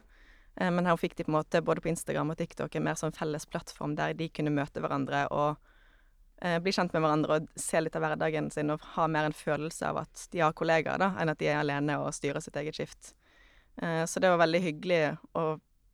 Eh, 0.56 0.70
men 0.72 0.86
her 0.88 0.96
fikk 0.96 1.16
de 1.18 1.26
på 1.26 1.32
en 1.32 1.36
måte, 1.36 1.60
både 1.60 1.82
på 1.84 1.90
Instagram 1.92 2.32
og 2.32 2.38
TikTok, 2.40 2.72
en 2.76 2.86
mer 2.86 2.96
sånn 2.96 3.12
felles 3.12 3.44
plattform 3.44 3.92
der 3.98 4.16
de 4.16 4.30
kunne 4.32 4.54
møte 4.54 4.80
hverandre 4.80 5.26
og 5.28 5.60
eh, 6.40 6.58
bli 6.62 6.72
kjent 6.72 6.96
med 6.96 7.04
hverandre 7.04 7.36
og 7.36 7.50
se 7.60 7.82
litt 7.82 7.98
av 7.98 8.06
hverdagen 8.06 8.48
sin 8.54 8.72
og 8.72 8.86
ha 8.94 9.08
mer 9.12 9.28
en 9.28 9.36
følelse 9.36 9.90
av 9.92 10.02
at 10.06 10.26
de 10.32 10.40
har 10.40 10.56
kollegaer, 10.56 11.00
da, 11.02 11.12
enn 11.20 11.32
at 11.32 11.40
de 11.42 11.50
er 11.52 11.60
alene 11.60 11.98
og 12.00 12.14
styrer 12.16 12.40
sitt 12.44 12.56
eget 12.60 12.80
skift. 12.80 13.12
Eh, 13.76 14.04
så 14.04 14.20
det 14.20 14.30
var 14.32 14.42
veldig 14.42 14.60
hyggelig 14.60 15.02
å 15.38 15.44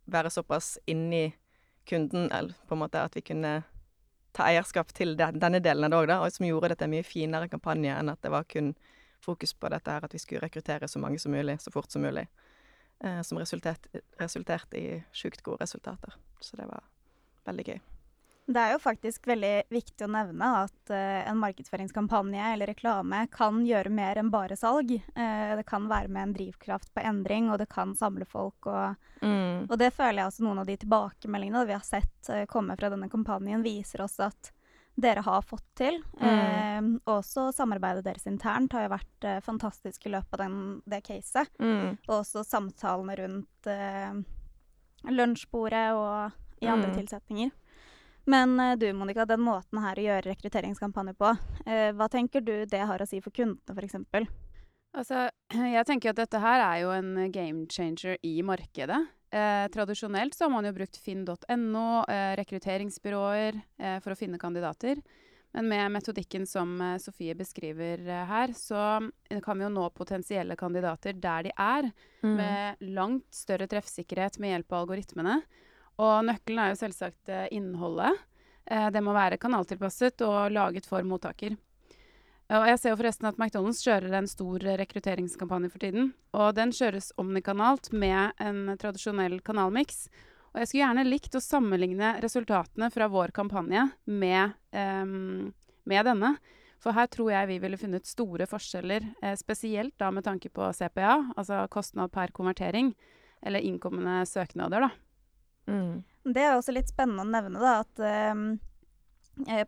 være 0.09 0.33
såpass 0.33 0.79
inni 0.87 1.33
kunden, 1.89 2.31
eller 2.33 2.55
på 2.69 2.77
en 2.77 2.83
måte 2.83 3.03
at 3.03 3.17
vi 3.17 3.25
kunne 3.25 3.63
ta 4.37 4.49
eierskap 4.49 4.93
til 4.95 5.17
den, 5.17 5.39
denne 5.41 5.61
delen 5.65 5.87
av 5.87 5.91
det 5.91 5.99
òg, 5.99 6.09
da, 6.11 6.21
og 6.23 6.33
som 6.33 6.47
gjorde 6.47 6.73
dette 6.73 6.87
en 6.87 6.93
mye 6.93 7.07
finere 7.07 7.49
kampanje 7.51 7.95
enn 7.95 8.13
at 8.13 8.21
det 8.25 8.33
var 8.33 8.49
kun 8.49 8.75
fokus 9.25 9.55
på 9.55 9.71
dette 9.73 9.91
her 9.91 10.05
at 10.05 10.15
vi 10.15 10.21
skulle 10.23 10.45
rekruttere 10.45 10.89
så 10.89 11.01
mange 11.03 11.19
som 11.19 11.33
mulig, 11.35 11.59
så 11.63 11.73
fort 11.75 11.91
som 11.91 12.05
mulig. 12.05 12.29
Eh, 13.01 13.23
som 13.23 13.39
resulterte 13.39 14.03
resultert 14.19 14.75
i 14.75 15.03
sjukt 15.13 15.43
gode 15.43 15.63
resultater. 15.63 16.15
Så 16.41 16.57
det 16.57 16.67
var 16.67 16.83
veldig 17.47 17.67
gøy. 17.73 17.81
Det 18.49 18.61
er 18.61 18.71
jo 18.73 18.79
faktisk 18.81 19.27
veldig 19.29 19.69
viktig 19.69 20.07
å 20.07 20.09
nevne 20.09 20.47
at 20.63 20.93
uh, 20.93 21.21
en 21.29 21.37
markedsføringskampanje 21.37 22.47
eller 22.55 22.71
reklame 22.71 23.27
kan 23.33 23.59
gjøre 23.67 23.93
mer 23.93 24.17
enn 24.17 24.31
bare 24.33 24.57
salg. 24.57 24.95
Uh, 25.13 25.53
det 25.59 25.67
kan 25.69 25.85
være 25.91 26.09
med 26.09 26.23
en 26.23 26.33
drivkraft 26.39 26.89
på 26.97 27.05
endring, 27.05 27.51
og 27.53 27.61
det 27.61 27.67
kan 27.69 27.93
samle 27.99 28.25
folk. 28.25 28.71
Og, 28.73 28.97
mm. 29.21 29.69
og 29.69 29.75
det 29.77 29.91
føler 29.93 30.23
jeg 30.23 30.31
også 30.31 30.47
noen 30.47 30.63
av 30.63 30.71
de 30.71 30.79
tilbakemeldingene 30.81 31.67
vi 31.69 31.77
har 31.77 31.85
sett 31.85 32.33
uh, 32.33 32.47
komme 32.49 32.79
fra 32.81 32.89
denne 32.95 33.11
kampanjen, 33.13 33.67
viser 33.67 34.07
oss 34.07 34.17
at 34.25 34.55
dere 34.99 35.21
har 35.29 35.45
fått 35.45 35.69
til. 35.79 36.01
Mm. 36.19 36.97
også 37.07 37.53
samarbeidet 37.55 38.03
deres 38.09 38.25
internt 38.27 38.73
har 38.75 38.87
jo 38.87 38.95
vært 38.97 39.27
fantastisk 39.47 40.09
i 40.09 40.11
løpet 40.11 40.35
av 40.35 40.41
den, 40.43 40.57
det 40.89 41.05
caset. 41.07 41.53
Mm. 41.63 42.01
Og 42.09 42.17
også 42.17 42.43
samtalene 42.49 43.15
rundt 43.21 43.71
lunsjbordet 45.07 45.87
og 45.95 46.65
i 46.65 46.67
andre 46.67 46.91
mm. 46.91 46.97
tilsetninger. 46.99 47.55
Men 48.29 48.59
uh, 48.61 48.75
du 48.77 48.91
Monica, 48.97 49.25
den 49.29 49.41
måten 49.45 49.81
her 49.83 49.99
å 49.99 50.05
gjøre 50.09 50.29
rekrutteringskampanjer 50.31 51.17
på, 51.19 51.33
uh, 51.65 51.91
hva 51.97 52.11
tenker 52.13 52.45
du 52.45 52.55
det 52.69 52.85
har 52.91 53.01
å 53.01 53.09
si 53.09 53.23
for 53.25 53.35
kundene 53.35 53.75
f.eks.? 53.75 54.29
Altså, 54.97 55.29
jeg 55.77 55.87
tenker 55.89 56.13
at 56.13 56.21
dette 56.23 56.43
her 56.43 56.65
er 56.65 56.83
jo 56.85 56.93
en 56.95 57.15
game 57.33 57.67
changer 57.73 58.19
i 58.27 58.39
markedet. 58.47 59.01
Eh, 59.31 59.69
tradisjonelt 59.69 60.35
så 60.35 60.47
har 60.47 60.53
man 60.55 60.65
jo 60.65 60.73
brukt 60.73 60.97
finn.no, 61.05 61.89
eh, 62.09 62.35
rekrutteringsbyråer, 62.41 63.61
eh, 63.79 63.99
for 64.01 64.15
å 64.15 64.19
finne 64.19 64.41
kandidater. 64.41 65.03
Men 65.53 65.69
med 65.69 65.93
metodikken 65.93 66.47
som 66.49 66.79
eh, 66.81 66.97
Sofie 67.03 67.37
beskriver 67.37 68.01
her, 68.29 68.55
så 68.57 69.01
kan 69.45 69.61
vi 69.61 69.67
jo 69.67 69.73
nå 69.75 69.89
potensielle 69.97 70.57
kandidater 70.57 71.17
der 71.21 71.49
de 71.49 71.53
er, 71.53 71.91
mm. 72.25 72.35
med 72.41 72.89
langt 72.97 73.29
større 73.35 73.69
treffsikkerhet 73.69 74.41
med 74.41 74.55
hjelp 74.55 74.73
av 74.73 74.87
algoritmene. 74.87 75.41
Og 75.99 76.27
nøkkelen 76.29 76.61
er 76.63 76.75
jo 76.75 76.81
selvsagt 76.83 77.33
eh, 77.33 77.49
innholdet. 77.55 78.21
Eh, 78.71 78.89
det 78.95 79.03
må 79.05 79.15
være 79.17 79.41
kanaltilpasset 79.41 80.23
og 80.27 80.53
laget 80.55 80.87
for 80.87 81.07
mottaker. 81.07 81.57
Og 82.49 82.65
jeg 82.65 82.79
ser 82.81 82.95
jo 82.95 82.97
forresten 82.97 83.29
at 83.29 83.37
McDonald's 83.37 83.83
kjører 83.85 84.15
en 84.17 84.29
stor 84.31 84.63
rekrutteringskampanje 84.81 85.69
for 85.69 85.85
tiden. 85.85 86.13
Og 86.33 86.55
den 86.57 86.73
kjøres 86.73 87.11
omnikanalt 87.21 87.91
med 87.93 88.39
en 88.41 88.73
tradisjonell 88.81 89.37
kanalmiks. 89.45 90.07
Og 90.55 90.63
jeg 90.63 90.71
skulle 90.71 90.85
gjerne 90.87 91.05
likt 91.05 91.37
å 91.37 91.45
sammenligne 91.45 92.15
resultatene 92.25 92.89
fra 92.95 93.11
vår 93.13 93.35
kampanje 93.37 93.85
med, 94.09 94.57
um, 94.73 95.51
med 95.85 96.09
denne. 96.09 96.33
For 96.81 96.97
her 96.97 97.11
tror 97.13 97.35
jeg 97.35 97.51
vi 97.51 97.59
ville 97.61 97.81
funnet 97.81 98.09
store 98.09 98.47
forskjeller, 98.49 99.05
eh, 99.21 99.37
spesielt 99.37 99.99
da 100.01 100.09
med 100.15 100.25
tanke 100.25 100.49
på 100.49 100.71
CPA, 100.73 101.35
altså 101.37 101.67
kostnad 101.69 102.13
per 102.15 102.33
konvertering, 102.33 102.95
eller 103.43 103.61
innkommende 103.61 104.23
søknader, 104.27 104.87
da. 104.87 105.08
Mm. 105.69 106.01
Det 106.29 106.43
er 106.45 106.57
også 106.57 106.75
litt 106.75 106.91
spennende 106.91 107.25
å 107.25 107.29
nevne 107.29 107.61
da, 107.63 107.79
at 107.85 108.03
um, 108.33 108.59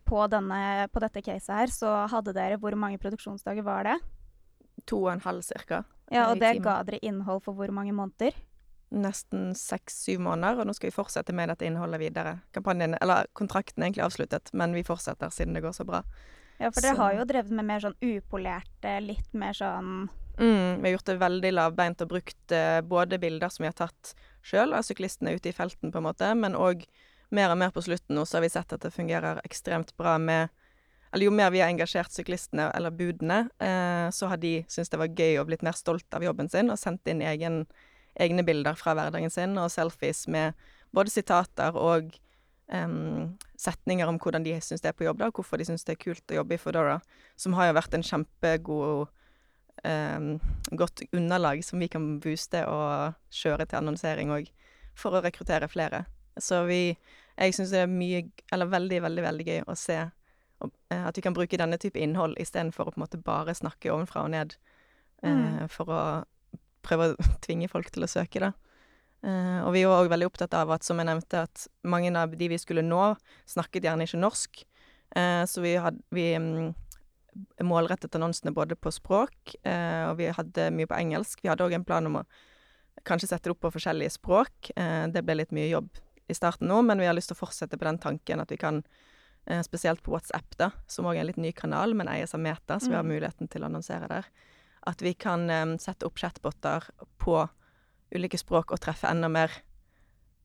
på, 0.05 0.21
denne, 0.33 0.61
på, 0.91 1.01
dette 1.03 1.23
caset 1.25 1.53
her 1.55 1.71
så 1.73 1.91
hadde 2.11 2.33
dere 2.35 2.59
Hvor 2.59 2.75
mange 2.75 2.99
produksjonsdager 3.01 3.65
var 3.65 3.87
det? 3.87 3.97
To 4.89 5.05
og 5.05 5.13
en 5.13 5.23
halv 5.23 5.45
cirka. 5.45 5.83
Ja, 6.11 6.31
Og 6.31 6.41
det 6.41 6.57
ga 6.65 6.81
dere 6.83 6.99
innhold 7.05 7.45
for 7.45 7.55
hvor 7.55 7.71
mange 7.71 7.93
måneder? 7.95 8.35
Nesten 8.91 9.53
seks-syv 9.55 10.19
måneder, 10.25 10.59
og 10.59 10.67
nå 10.67 10.73
skal 10.75 10.89
vi 10.89 10.97
fortsette 10.97 11.31
med 11.35 11.47
dette 11.47 11.63
innholdet 11.63 12.01
videre. 12.01 12.33
Kampanjen, 12.51 12.97
eller 12.99 13.29
Kontrakten 13.37 13.79
er 13.79 13.87
egentlig 13.87 14.03
avsluttet, 14.03 14.51
men 14.51 14.75
vi 14.75 14.83
fortsetter 14.83 15.31
siden 15.31 15.55
det 15.55 15.63
går 15.63 15.77
så 15.77 15.85
bra. 15.87 16.01
Ja, 16.59 16.69
for 16.69 16.83
dere 16.83 16.99
har 16.99 17.15
jo 17.15 17.27
drevet 17.29 17.53
med 17.55 17.69
mer 17.69 17.81
sånn 17.81 17.95
upolerte, 18.03 18.97
litt 19.05 19.31
mer 19.37 19.55
sånn 19.55 20.09
Mm, 20.39 20.81
vi 20.81 20.87
har 20.87 20.95
gjort 20.95 21.09
det 21.11 21.17
veldig 21.21 21.51
lavbeint 21.53 22.01
og 22.01 22.11
brukt 22.13 22.53
uh, 22.55 22.79
både 22.81 23.19
bilder 23.21 23.51
som 23.51 23.65
vi 23.65 23.69
har 23.69 23.77
tatt 23.77 24.13
sjøl 24.45 24.73
av 24.73 24.85
syklistene 24.87 25.35
ute 25.35 25.51
i 25.51 25.55
felten, 25.55 25.91
på 25.91 25.99
en 25.99 26.07
måte, 26.07 26.31
men 26.37 26.57
òg 26.57 26.85
mer 27.35 27.51
og 27.53 27.59
mer 27.61 27.71
på 27.75 27.83
slutten 27.83 28.17
nå 28.17 28.25
så 28.27 28.37
har 28.37 28.45
vi 28.45 28.51
sett 28.51 28.73
at 28.73 28.83
det 28.83 28.93
fungerer 28.95 29.39
ekstremt 29.45 29.95
bra 29.99 30.17
med 30.19 30.49
Eller 31.13 31.27
jo 31.27 31.31
mer 31.35 31.49
vi 31.51 31.59
har 31.59 31.67
engasjert 31.67 32.13
syklistene, 32.15 32.69
eller 32.71 32.93
budene, 32.95 33.49
uh, 33.59 34.07
så 34.15 34.29
har 34.31 34.37
de 34.39 34.61
syntes 34.71 34.89
det 34.89 34.99
var 35.01 35.11
gøy 35.11 35.41
og 35.41 35.49
blitt 35.49 35.65
mer 35.67 35.75
stolt 35.75 36.07
av 36.15 36.23
jobben 36.23 36.47
sin 36.49 36.71
og 36.71 36.79
sendt 36.79 37.07
inn 37.11 37.21
egen, 37.21 37.65
egne 38.15 38.45
bilder 38.47 38.79
fra 38.79 38.93
hverdagen 38.95 39.29
sin 39.29 39.57
og 39.59 39.67
selfies 39.73 40.23
med 40.31 40.55
både 40.95 41.11
sitater 41.11 41.75
og 41.75 42.15
um, 42.71 43.35
setninger 43.59 44.07
om 44.07 44.19
hvordan 44.23 44.47
de 44.47 44.55
syns 44.63 44.81
det 44.81 44.93
er 44.93 44.97
på 44.97 45.03
jobb, 45.03 45.19
da, 45.19 45.27
og 45.27 45.41
hvorfor 45.41 45.59
de 45.59 45.67
syns 45.67 45.83
det 45.83 45.97
er 45.97 46.03
kult 46.05 46.31
å 46.31 46.39
jobbe 46.39 46.55
i 46.55 46.61
Foodora, 46.61 47.01
som 47.35 47.59
har 47.59 47.69
jo 47.69 47.77
vært 47.81 47.97
en 47.97 48.07
kjempegod 48.07 49.11
godt 49.81 51.01
underlag 51.11 51.63
som 51.65 51.81
vi 51.81 51.87
kan 51.89 52.03
booste 52.21 52.59
og 52.69 53.15
kjøre 53.33 53.65
til 53.65 53.79
annonsering 53.79 54.29
òg, 54.35 54.51
for 54.93 55.17
å 55.17 55.21
rekruttere 55.25 55.69
flere. 55.71 56.03
Så 56.37 56.63
vi 56.69 56.97
Jeg 57.37 57.55
syns 57.55 57.71
det 57.71 57.79
er 57.79 57.87
mye 57.89 58.25
Eller 58.51 58.69
veldig, 58.69 59.01
veldig, 59.01 59.23
veldig 59.23 59.45
gøy 59.47 59.61
å 59.67 59.75
se 59.75 59.97
uh, 60.01 61.07
at 61.07 61.17
vi 61.17 61.23
kan 61.25 61.33
bruke 61.33 61.57
denne 61.57 61.79
type 61.81 61.99
innhold 61.99 62.37
istedenfor 62.39 62.87
å 62.87 62.93
på 62.93 62.99
en 62.99 63.05
måte 63.05 63.17
bare 63.17 63.55
snakke 63.57 63.91
ovenfra 63.91 64.25
og 64.27 64.33
ned, 64.35 64.55
uh, 65.25 65.29
mm. 65.29 65.69
for 65.73 65.89
å 65.89 66.01
prøve 66.85 67.13
å 67.13 67.29
tvinge 67.45 67.69
folk 67.71 67.89
til 67.93 68.05
å 68.05 68.11
søke, 68.11 68.43
da. 68.43 68.51
Uh, 69.21 69.61
og 69.67 69.75
vi 69.75 69.83
var 69.85 70.01
òg 70.01 70.09
veldig 70.09 70.27
opptatt 70.31 70.55
av 70.57 70.71
at, 70.73 70.85
som 70.85 70.97
jeg 70.97 71.09
nevnte, 71.09 71.43
at 71.45 71.67
mange 71.85 72.09
av 72.17 72.33
de 72.37 72.47
vi 72.49 72.59
skulle 72.61 72.85
nå, 72.85 73.13
snakket 73.49 73.85
gjerne 73.85 74.07
ikke 74.07 74.21
norsk. 74.21 74.63
Uh, 75.13 75.43
så 75.49 75.61
vi, 75.61 75.75
had, 75.81 75.99
vi 76.13 76.31
um, 76.37 76.71
målrettet 77.63 78.15
annonsene 78.15 78.53
både 78.55 78.75
på 78.75 78.91
språk, 78.91 79.55
eh, 79.63 80.03
og 80.09 80.17
vi 80.19 80.31
hadde 80.35 80.69
mye 80.75 80.89
på 80.89 80.97
engelsk. 80.97 81.43
Vi 81.43 81.51
hadde 81.51 81.65
òg 81.65 81.75
en 81.77 81.85
plan 81.87 82.07
om 82.09 82.21
å 82.21 82.25
kanskje 83.07 83.31
sette 83.31 83.47
det 83.47 83.55
opp 83.55 83.63
på 83.65 83.73
forskjellige 83.77 84.17
språk. 84.17 84.71
Eh, 84.75 85.07
det 85.13 85.23
ble 85.25 85.39
litt 85.39 85.55
mye 85.55 85.69
jobb 85.71 85.89
i 86.27 86.35
starten 86.37 86.69
nå, 86.71 86.81
men 86.87 86.99
vi 87.01 87.07
har 87.09 87.15
lyst 87.15 87.31
til 87.31 87.37
å 87.37 87.43
fortsette 87.43 87.79
på 87.79 87.87
den 87.87 87.99
tanken 88.01 88.43
at 88.43 88.51
vi 88.51 88.59
kan, 88.59 88.83
eh, 89.47 89.61
spesielt 89.61 90.03
på 90.03 90.13
WhatsApp, 90.13 90.57
da, 90.57 90.71
som 90.87 91.05
òg 91.05 91.17
er 91.17 91.25
en 91.25 91.31
litt 91.31 91.41
ny 91.41 91.51
kanal, 91.51 91.93
men 91.93 92.07
eies 92.07 92.35
av 92.35 92.43
Meta, 92.43 92.79
så 92.79 92.89
vi 92.89 92.95
har 92.99 93.07
mm. 93.07 93.13
muligheten 93.15 93.51
til 93.51 93.63
å 93.63 93.71
annonsere 93.71 94.07
der, 94.11 94.29
at 94.87 95.01
vi 95.01 95.13
kan 95.13 95.49
eh, 95.49 95.77
sette 95.77 96.05
opp 96.05 96.19
chatboter 96.19 96.87
på 97.17 97.41
ulike 98.11 98.37
språk 98.39 98.71
og 98.71 98.81
treffe 98.83 99.07
enda 99.07 99.29
mer 99.31 99.51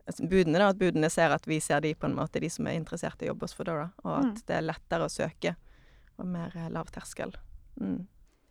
altså, 0.07 0.27
budene, 0.27 0.59
da, 0.59 0.71
at 0.71 0.81
budene 0.81 1.11
ser 1.11 1.35
at 1.35 1.47
vi 1.51 1.61
ser 1.61 1.83
de 1.85 1.95
på 1.95 2.07
en 2.09 2.17
måte, 2.17 2.41
de 2.41 2.51
som 2.51 2.67
er 2.67 2.79
interessert 2.79 3.23
i 3.23 3.27
å 3.27 3.35
jobbe 3.35 3.49
hos 3.49 3.57
Foodora, 3.59 3.91
og 4.05 4.13
at 4.21 4.33
mm. 4.33 4.43
det 4.47 4.59
er 4.59 4.69
lettere 4.71 5.07
å 5.07 5.13
søke 5.13 5.57
og 6.19 6.29
mer 6.29 6.53
lavterskel. 6.53 6.75
lav 6.77 6.93
terskel. 6.95 7.37
Mm. 7.81 8.05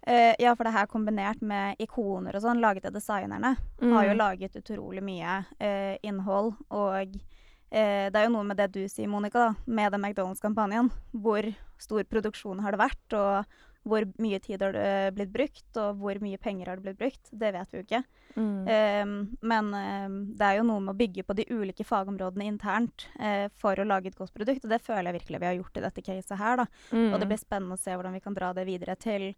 Uh, 0.05 0.36
ja, 0.38 0.51
for 0.53 0.67
det 0.67 0.75
her 0.75 0.86
kombinert 0.86 1.41
med 1.41 1.79
ikoner 1.81 2.36
og 2.38 2.43
sånn, 2.43 2.60
laget 2.62 2.86
av 2.86 2.93
designerne, 2.93 3.55
mm. 3.81 3.93
har 3.95 4.05
jo 4.05 4.17
laget 4.19 4.57
utrolig 4.60 5.01
mye 5.01 5.39
uh, 5.57 5.95
innhold. 6.05 6.51
Og 6.69 7.15
uh, 7.15 8.05
det 8.13 8.13
er 8.13 8.27
jo 8.27 8.34
noe 8.36 8.45
med 8.45 8.60
det 8.62 8.69
du 8.75 8.84
sier, 8.86 9.10
Monica, 9.10 9.48
da, 9.48 9.55
med 9.65 9.95
den 9.95 10.05
McDonald's-kampanjen. 10.05 10.91
Hvor 11.25 11.50
stor 11.81 12.05
produksjon 12.12 12.62
har 12.62 12.75
det 12.75 12.84
vært, 12.84 13.17
og 13.17 13.57
hvor 13.86 14.06
mye 14.22 14.39
tid 14.42 14.63
har 14.65 14.74
det 14.74 15.13
blitt 15.15 15.32
brukt, 15.34 15.68
og 15.77 16.00
hvor 16.01 16.18
mye 16.24 16.39
penger 16.42 16.72
har 16.72 16.80
det 16.80 16.88
blitt 16.88 16.98
brukt. 17.00 17.30
Det 17.32 17.51
vet 17.54 17.72
vi 17.72 17.77
jo 17.77 17.86
ikke. 17.86 18.01
Mm. 18.36 18.56
Um, 18.65 19.12
men 19.46 19.68
um, 19.74 20.15
det 20.36 20.48
er 20.48 20.58
jo 20.58 20.63
noe 20.65 20.82
med 20.84 20.96
å 20.96 21.00
bygge 21.00 21.25
på 21.27 21.36
de 21.38 21.46
ulike 21.54 21.86
fagområdene 21.86 22.48
internt 22.50 23.06
uh, 23.20 23.46
for 23.62 23.77
å 23.77 23.86
lage 23.86 24.10
et 24.10 24.18
godt 24.18 24.34
produkt, 24.34 24.65
og 24.65 24.74
det 24.74 24.82
føler 24.84 25.12
jeg 25.12 25.20
virkelig 25.20 25.44
vi 25.44 25.50
har 25.51 25.60
gjort 25.60 25.77
i 25.77 25.86
dette 25.86 26.06
caset 26.08 26.39
her. 26.42 26.63
da. 26.63 26.65
Mm. 26.89 27.12
Og 27.12 27.20
det 27.22 27.30
blir 27.30 27.42
spennende 27.42 27.77
å 27.77 27.84
se 27.84 27.94
hvordan 27.94 28.18
vi 28.18 28.24
kan 28.25 28.39
dra 28.39 28.50
det 28.58 28.65
videre 28.68 28.98
til 28.98 29.30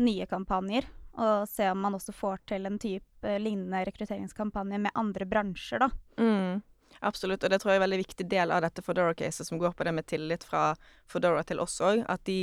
nye 0.00 0.30
kampanjer. 0.30 0.88
Og 1.20 1.44
se 1.50 1.66
om 1.68 1.80
man 1.84 1.98
også 1.98 2.14
får 2.16 2.40
til 2.54 2.66
en 2.70 2.80
type 2.80 3.28
uh, 3.28 3.36
lignende 3.36 3.84
rekrutteringskampanje 3.90 4.80
med 4.80 4.96
andre 4.96 5.28
bransjer, 5.28 5.84
da. 5.84 5.92
Mm. 6.16 6.64
Absolutt, 7.00 7.44
og 7.44 7.52
det 7.52 7.60
tror 7.60 7.72
jeg 7.72 7.78
er 7.78 7.80
en 7.80 7.86
veldig 7.86 8.00
viktig 8.02 8.26
del 8.28 8.50
av 8.52 8.64
dette 8.64 8.82
Fodora-caset, 8.84 9.46
som 9.46 9.60
går 9.60 9.72
på 9.76 9.84
det 9.86 9.92
med 9.94 10.08
tillit 10.10 10.44
fra 10.44 10.74
Fodora 11.08 11.44
til 11.46 11.62
oss 11.62 11.78
òg. 11.84 12.02
At 12.10 12.24
de 12.28 12.42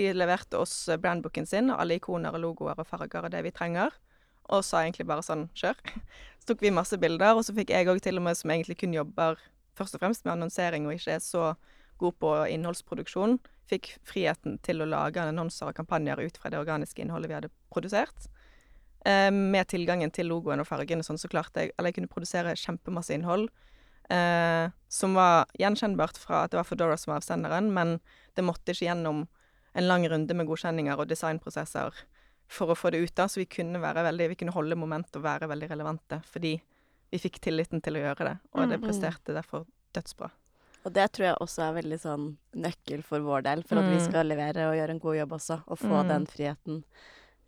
de 0.00 0.10
leverte 0.16 0.58
oss 0.60 0.88
eh, 0.88 1.00
brandbooken 1.00 1.46
sin 1.46 1.70
og 1.72 1.80
alle 1.82 1.98
ikoner 2.00 2.34
og 2.34 2.42
logoer 2.42 2.80
og 2.80 2.88
farger 2.88 3.28
og 3.28 3.34
det 3.34 3.44
vi 3.46 3.54
trenger. 3.54 3.94
Og 4.52 4.64
sa 4.66 4.82
egentlig 4.82 5.06
bare 5.08 5.24
sånn 5.24 5.46
kjør. 5.56 5.78
Så 6.40 6.50
tok 6.50 6.64
vi 6.64 6.74
masse 6.74 6.98
bilder, 7.00 7.38
og 7.38 7.46
så 7.46 7.54
fikk 7.56 7.70
jeg 7.72 7.88
òg 7.88 8.02
til 8.04 8.20
og 8.20 8.26
med, 8.26 8.36
som 8.36 8.50
egentlig 8.52 8.76
kun 8.82 8.92
jobber 8.92 9.38
først 9.78 9.96
og 9.96 10.02
fremst 10.02 10.26
med 10.26 10.34
annonsering 10.34 10.84
og 10.86 10.92
ikke 10.92 11.16
er 11.16 11.22
så 11.24 11.54
god 12.02 12.16
på 12.20 12.32
innholdsproduksjon, 12.52 13.38
fikk 13.70 13.94
friheten 14.06 14.58
til 14.66 14.82
å 14.82 14.88
lage 14.88 15.22
annonser 15.22 15.70
og 15.70 15.78
kampanjer 15.78 16.20
ut 16.20 16.38
fra 16.40 16.50
det 16.52 16.60
organiske 16.60 17.00
innholdet 17.00 17.30
vi 17.30 17.36
hadde 17.38 17.52
produsert. 17.72 18.28
Eh, 19.08 19.30
med 19.32 19.68
tilgangen 19.72 20.12
til 20.14 20.28
logoen 20.28 20.62
og 20.62 20.68
fargene, 20.68 21.04
sånn 21.04 21.20
så 21.20 21.28
klarte 21.28 21.60
jeg 21.60 21.74
Eller 21.76 21.92
jeg 21.92 21.98
kunne 21.98 22.12
produsere 22.12 22.56
kjempemasse 22.56 23.12
innhold. 23.16 23.50
Eh, 24.12 24.68
som 24.88 25.16
var 25.16 25.48
gjenkjennbart 25.60 26.18
fra 26.20 26.44
at 26.44 26.52
det 26.52 26.60
var 26.60 26.68
Foodora 26.68 26.96
som 27.00 27.12
var 27.12 27.22
avsenderen, 27.22 27.70
men 27.72 27.98
det 28.36 28.44
måtte 28.44 28.72
ikke 28.72 28.90
gjennom 28.90 29.24
en 29.74 29.88
lang 29.88 30.04
runde 30.08 30.34
med 30.34 30.46
godkjenninger 30.46 30.98
og 30.98 31.08
designprosesser 31.08 31.92
for 32.48 32.66
å 32.70 32.76
få 32.76 32.90
det 32.92 33.00
ut, 33.02 33.14
da, 33.14 33.26
så 33.26 33.40
vi 33.40 33.46
kunne 33.46 33.80
veldig, 33.80 34.28
vi 34.28 34.36
kunne 34.36 34.52
holde 34.54 34.76
moment 34.76 35.16
og 35.16 35.22
være 35.24 35.48
veldig 35.48 35.70
relevante. 35.70 36.22
Fordi 36.30 36.60
vi 37.10 37.18
fikk 37.18 37.40
tilliten 37.40 37.82
til 37.82 37.94
å 37.94 38.02
gjøre 38.04 38.24
det, 38.28 38.38
og 38.54 38.68
det 38.68 38.80
Mm. 38.80 38.86
presterte 38.88 39.34
derfor 39.34 39.66
dødsbra. 39.94 40.30
Og 40.84 40.92
det 40.92 41.12
tror 41.12 41.24
jeg 41.26 41.36
også 41.40 41.62
er 41.62 41.82
veldig 41.82 41.98
sånn 42.00 42.36
nøkkel 42.54 43.02
for 43.02 43.18
vår 43.20 43.42
del, 43.42 43.62
for 43.62 43.78
at 43.78 43.84
vi 43.86 43.96
Mm. 43.96 44.04
skal 44.10 44.26
levere 44.26 44.68
og 44.68 44.76
gjøre 44.76 44.90
en 44.90 44.98
god 45.00 45.16
jobb 45.16 45.30
også, 45.32 45.62
og 45.66 45.78
få 45.78 46.02
Mm. 46.04 46.08
den 46.08 46.26
friheten. 46.26 46.84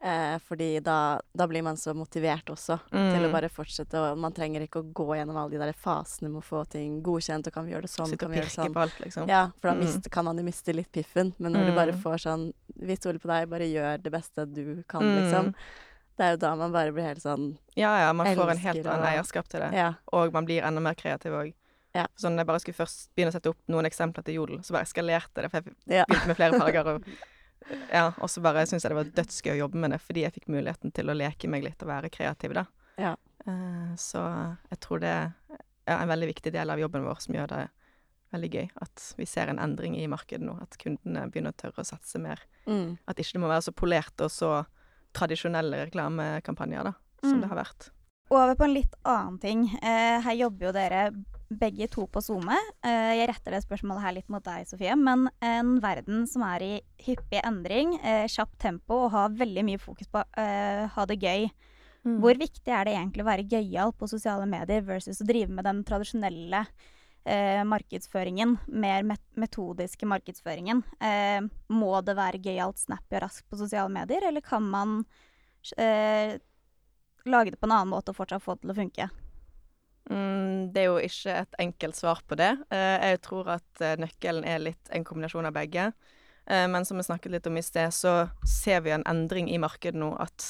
Eh, 0.06 0.36
fordi 0.46 0.68
da, 0.86 1.18
da 1.34 1.46
blir 1.50 1.64
man 1.66 1.74
så 1.80 1.90
motivert 1.96 2.46
også 2.52 2.76
til 2.92 3.24
å 3.24 3.26
Mm. 3.26 3.32
bare 3.32 3.48
fortsette, 3.50 3.94
og 3.98 4.18
man 4.22 4.32
trenger 4.36 4.62
ikke 4.62 4.78
å 4.84 4.92
gå 4.94 5.06
gjennom 5.18 5.34
alle 5.40 5.50
de 5.50 5.58
der 5.58 5.72
fasene 5.72 6.30
med 6.30 6.42
å 6.42 6.46
få 6.46 6.60
ting 6.70 7.00
godkjent, 7.02 7.48
og 7.48 7.52
kan 7.56 7.66
vi 7.66 7.72
gjøre 7.72 7.82
det 7.88 7.90
sånn, 7.90 8.06
Sitte 8.12 8.26
og 8.28 8.32
pirke 8.36 8.52
sånn. 8.52 8.72
på 8.72 8.82
alt, 8.84 8.94
liksom. 9.02 9.26
Ja, 9.28 9.48
for 9.60 9.70
da 9.70 9.74
Mm. 9.74 9.80
mist, 9.82 10.10
kan 10.12 10.24
man 10.24 10.36
jo 10.38 10.44
miste 10.44 10.72
litt 10.72 10.92
piffen, 10.92 11.34
men 11.40 11.52
når 11.52 11.66
du 11.66 11.74
bare 11.74 11.92
Mm. 11.92 12.02
får 12.02 12.16
sånn 12.22 12.52
Vi 12.78 12.94
stoler 12.94 13.18
på 13.18 13.26
deg, 13.26 13.48
bare 13.48 13.62
gjør 13.66 14.02
det 14.02 14.12
beste 14.12 14.46
du 14.52 14.84
kan, 14.86 15.00
Mm. 15.02 15.16
liksom. 15.22 15.54
Det 16.18 16.24
er 16.24 16.30
jo 16.32 16.36
da 16.36 16.54
man 16.54 16.70
bare 16.72 16.92
blir 16.92 17.02
helt 17.04 17.22
sånn 17.22 17.56
Ja, 17.74 17.98
ja, 18.06 18.12
man 18.12 18.26
får 18.36 18.50
en 18.50 18.56
helt 18.58 18.86
annen 18.86 19.06
eierskap 19.06 19.48
til 19.48 19.60
det. 19.60 19.72
Ja. 19.72 19.94
Og 20.12 20.32
man 20.32 20.44
blir 20.46 20.62
enda 20.62 20.80
mer 20.80 20.94
kreativ 20.94 21.32
òg. 21.32 21.54
Ja. 21.94 22.06
Sånn, 22.18 22.36
jeg 22.36 22.46
bare 22.46 22.58
skulle 22.60 22.76
først 22.76 23.08
begynne 23.16 23.30
å 23.30 23.32
sette 23.32 23.48
opp 23.48 23.56
noen 23.68 23.86
eksempler 23.86 24.22
til 24.24 24.34
Jodel, 24.34 24.58
så 24.60 24.72
bare 24.72 24.84
eskalerte 24.84 25.40
det. 25.42 25.50
For 25.50 25.62
jeg 25.62 26.06
begynte 26.06 26.26
med 26.26 26.36
flere 26.36 26.52
farger. 26.60 26.86
Og, 26.86 27.02
ja, 27.92 28.12
og 28.20 28.28
så 28.30 28.42
bare 28.44 28.66
syns 28.66 28.84
jeg 28.84 28.92
det 28.92 28.98
var 28.98 29.12
dødsgøy 29.16 29.52
å 29.54 29.60
jobbe 29.64 29.80
med 29.82 29.90
det, 29.94 30.00
fordi 30.00 30.22
jeg 30.26 30.34
fikk 30.36 30.48
muligheten 30.52 30.92
til 30.94 31.10
å 31.10 31.16
leke 31.16 31.48
meg 31.50 31.64
litt 31.66 31.82
og 31.82 31.88
være 31.90 32.10
kreativ, 32.14 32.54
da. 32.54 32.66
Ja. 32.98 33.14
Eh, 33.46 33.94
så 34.00 34.22
jeg 34.70 34.78
tror 34.80 35.00
det 35.02 35.14
er 35.16 35.98
en 36.02 36.08
veldig 36.10 36.28
viktig 36.34 36.52
del 36.54 36.70
av 36.70 36.78
jobben 36.82 37.04
vår 37.06 37.20
som 37.22 37.34
gjør 37.34 37.50
det 37.52 37.64
veldig 38.34 38.50
gøy. 38.50 38.68
At 38.82 39.14
vi 39.18 39.26
ser 39.30 39.48
en 39.52 39.58
endring 39.62 39.94
i 39.98 40.06
markedet 40.10 40.42
nå. 40.46 40.56
At 40.62 40.76
kundene 40.82 41.28
begynner 41.30 41.54
å 41.54 41.58
tørre 41.60 41.84
å 41.84 41.86
satse 41.86 42.18
mer. 42.18 42.40
Mm. 42.66 42.96
At 43.06 43.16
ikke 43.22 43.36
det 43.38 43.42
må 43.44 43.48
være 43.52 43.62
så 43.68 43.72
polert 43.76 44.20
og 44.24 44.32
så 44.34 44.50
tradisjonelle 45.16 45.84
reklamekampanjer, 45.86 46.84
da, 46.90 46.92
som 47.22 47.38
Mm. 47.38 47.40
det 47.42 47.48
har 47.48 47.56
vært. 47.64 47.90
Over 48.32 48.56
på 48.58 48.66
en 48.66 48.74
litt 48.74 48.94
annen 49.06 49.38
ting. 49.38 49.66
Eh, 49.78 50.18
her 50.24 50.34
jobber 50.34 50.68
jo 50.68 50.74
dere 50.74 51.02
begge 51.46 51.86
to 51.92 52.08
på 52.10 52.22
SoMe. 52.24 52.56
Eh, 52.82 53.12
jeg 53.20 53.28
retter 53.30 53.54
det 53.54 53.62
spørsmålet 53.62 54.02
her 54.02 54.16
litt 54.16 54.32
mot 54.32 54.42
deg, 54.42 54.66
Sofie. 54.66 54.96
Men 54.98 55.28
en 55.44 55.76
verden 55.82 56.24
som 56.26 56.42
er 56.48 56.64
i 56.66 56.72
hyppig 57.06 57.38
endring, 57.46 57.94
eh, 58.02 58.26
kjapt 58.26 58.58
tempo 58.62 59.04
og 59.04 59.12
har 59.14 59.36
veldig 59.38 59.64
mye 59.68 59.82
fokus 59.82 60.10
på 60.10 60.24
eh, 60.42 60.86
ha 60.90 61.06
det 61.06 61.20
gøy. 61.22 61.48
Hvor 62.06 62.38
viktig 62.38 62.70
er 62.70 62.86
det 62.86 62.92
egentlig 62.94 63.24
å 63.24 63.26
være 63.26 63.48
gøyal 63.50 63.92
på 63.98 64.06
sosiale 64.06 64.46
medier 64.46 64.84
versus 64.86 65.18
å 65.22 65.26
drive 65.26 65.50
med 65.50 65.66
den 65.66 65.80
tradisjonelle 65.86 66.60
eh, 67.26 67.62
markedsføringen, 67.66 68.52
mer 68.70 69.02
met 69.08 69.22
metodiske 69.34 70.06
markedsføringen? 70.06 70.84
Eh, 71.02 71.40
må 71.74 71.90
det 72.06 72.14
være 72.18 72.42
gøyalt, 72.44 72.78
snappy 72.78 73.18
og 73.18 73.24
raskt 73.26 73.48
på 73.50 73.58
sosiale 73.58 73.90
medier, 73.90 74.28
eller 74.28 74.44
kan 74.46 74.62
man 74.70 75.00
eh, 75.74 76.38
lage 77.32 77.54
det 77.54 77.60
på 77.60 77.68
en 77.68 77.76
annen 77.76 77.92
måte 77.92 78.12
og 78.12 78.18
fortsatt 78.18 78.44
få 78.44 78.56
det 78.56 78.66
til 78.66 78.74
å 78.74 78.78
funke? 78.80 79.08
Mm, 80.10 80.70
det 80.72 80.84
er 80.84 80.86
jo 80.86 80.98
ikke 81.02 81.32
et 81.40 81.56
enkelt 81.62 81.98
svar 81.98 82.20
på 82.28 82.38
det. 82.38 82.52
Eh, 82.70 83.08
jeg 83.10 83.22
tror 83.26 83.50
at 83.56 83.82
eh, 83.82 83.96
nøkkelen 83.98 84.46
er 84.46 84.62
litt 84.62 84.92
en 84.94 85.06
kombinasjon 85.06 85.48
av 85.48 85.56
begge. 85.56 85.88
Eh, 86.46 86.66
men 86.70 86.86
som 86.86 87.00
vi 87.00 87.06
snakket 87.06 87.34
litt 87.34 87.48
om 87.50 87.58
i 87.58 87.64
sted, 87.64 87.90
så 87.94 88.28
ser 88.46 88.84
vi 88.86 88.94
en 88.94 89.06
endring 89.10 89.50
i 89.50 89.58
markedet 89.58 89.98
nå. 89.98 90.12
At 90.22 90.46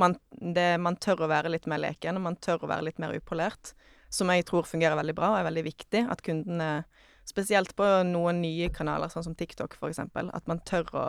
man, 0.00 0.16
det, 0.32 0.78
man 0.80 0.96
tør 0.96 1.26
å 1.26 1.30
være 1.30 1.52
litt 1.52 1.68
mer 1.70 1.82
leken, 1.84 2.16
og 2.16 2.24
man 2.30 2.40
tør 2.40 2.64
å 2.64 2.72
være 2.72 2.88
litt 2.88 3.02
mer 3.02 3.12
upolert. 3.16 3.74
Som 4.08 4.32
jeg 4.32 4.46
tror 4.48 4.64
fungerer 4.68 4.96
veldig 4.96 5.16
bra 5.18 5.34
og 5.34 5.42
er 5.42 5.48
veldig 5.50 5.66
viktig. 5.68 6.06
At 6.10 6.24
kundene, 6.24 6.86
spesielt 7.28 7.76
på 7.76 7.86
noen 8.08 8.40
nye 8.40 8.72
kanaler, 8.72 9.12
sånn 9.12 9.26
som 9.28 9.36
TikTok 9.36 9.76
f.eks., 9.76 10.00
at 10.00 10.50
man 10.50 10.64
tør 10.64 10.90
å 10.96 11.06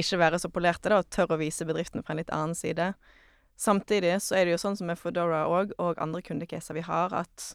ikke 0.00 0.18
være 0.18 0.38
så 0.40 0.48
polerte 0.48 0.90
da, 0.90 1.02
og 1.02 1.10
tør 1.12 1.34
å 1.34 1.40
vise 1.42 1.66
bedriftene 1.68 2.02
fra 2.02 2.14
en 2.14 2.22
litt 2.22 2.32
annen 2.32 2.56
side. 2.58 2.94
Samtidig 3.56 4.16
så 4.24 4.38
er 4.38 4.46
det 4.46 4.56
jo 4.56 4.62
sånn 4.62 4.78
som 4.78 4.88
med 4.90 4.98
Foodora 4.98 5.44
òg, 5.50 5.74
og 5.82 6.00
andre 6.02 6.22
kundecaser 6.24 6.76
vi 6.76 6.84
har, 6.86 7.14
at 7.14 7.52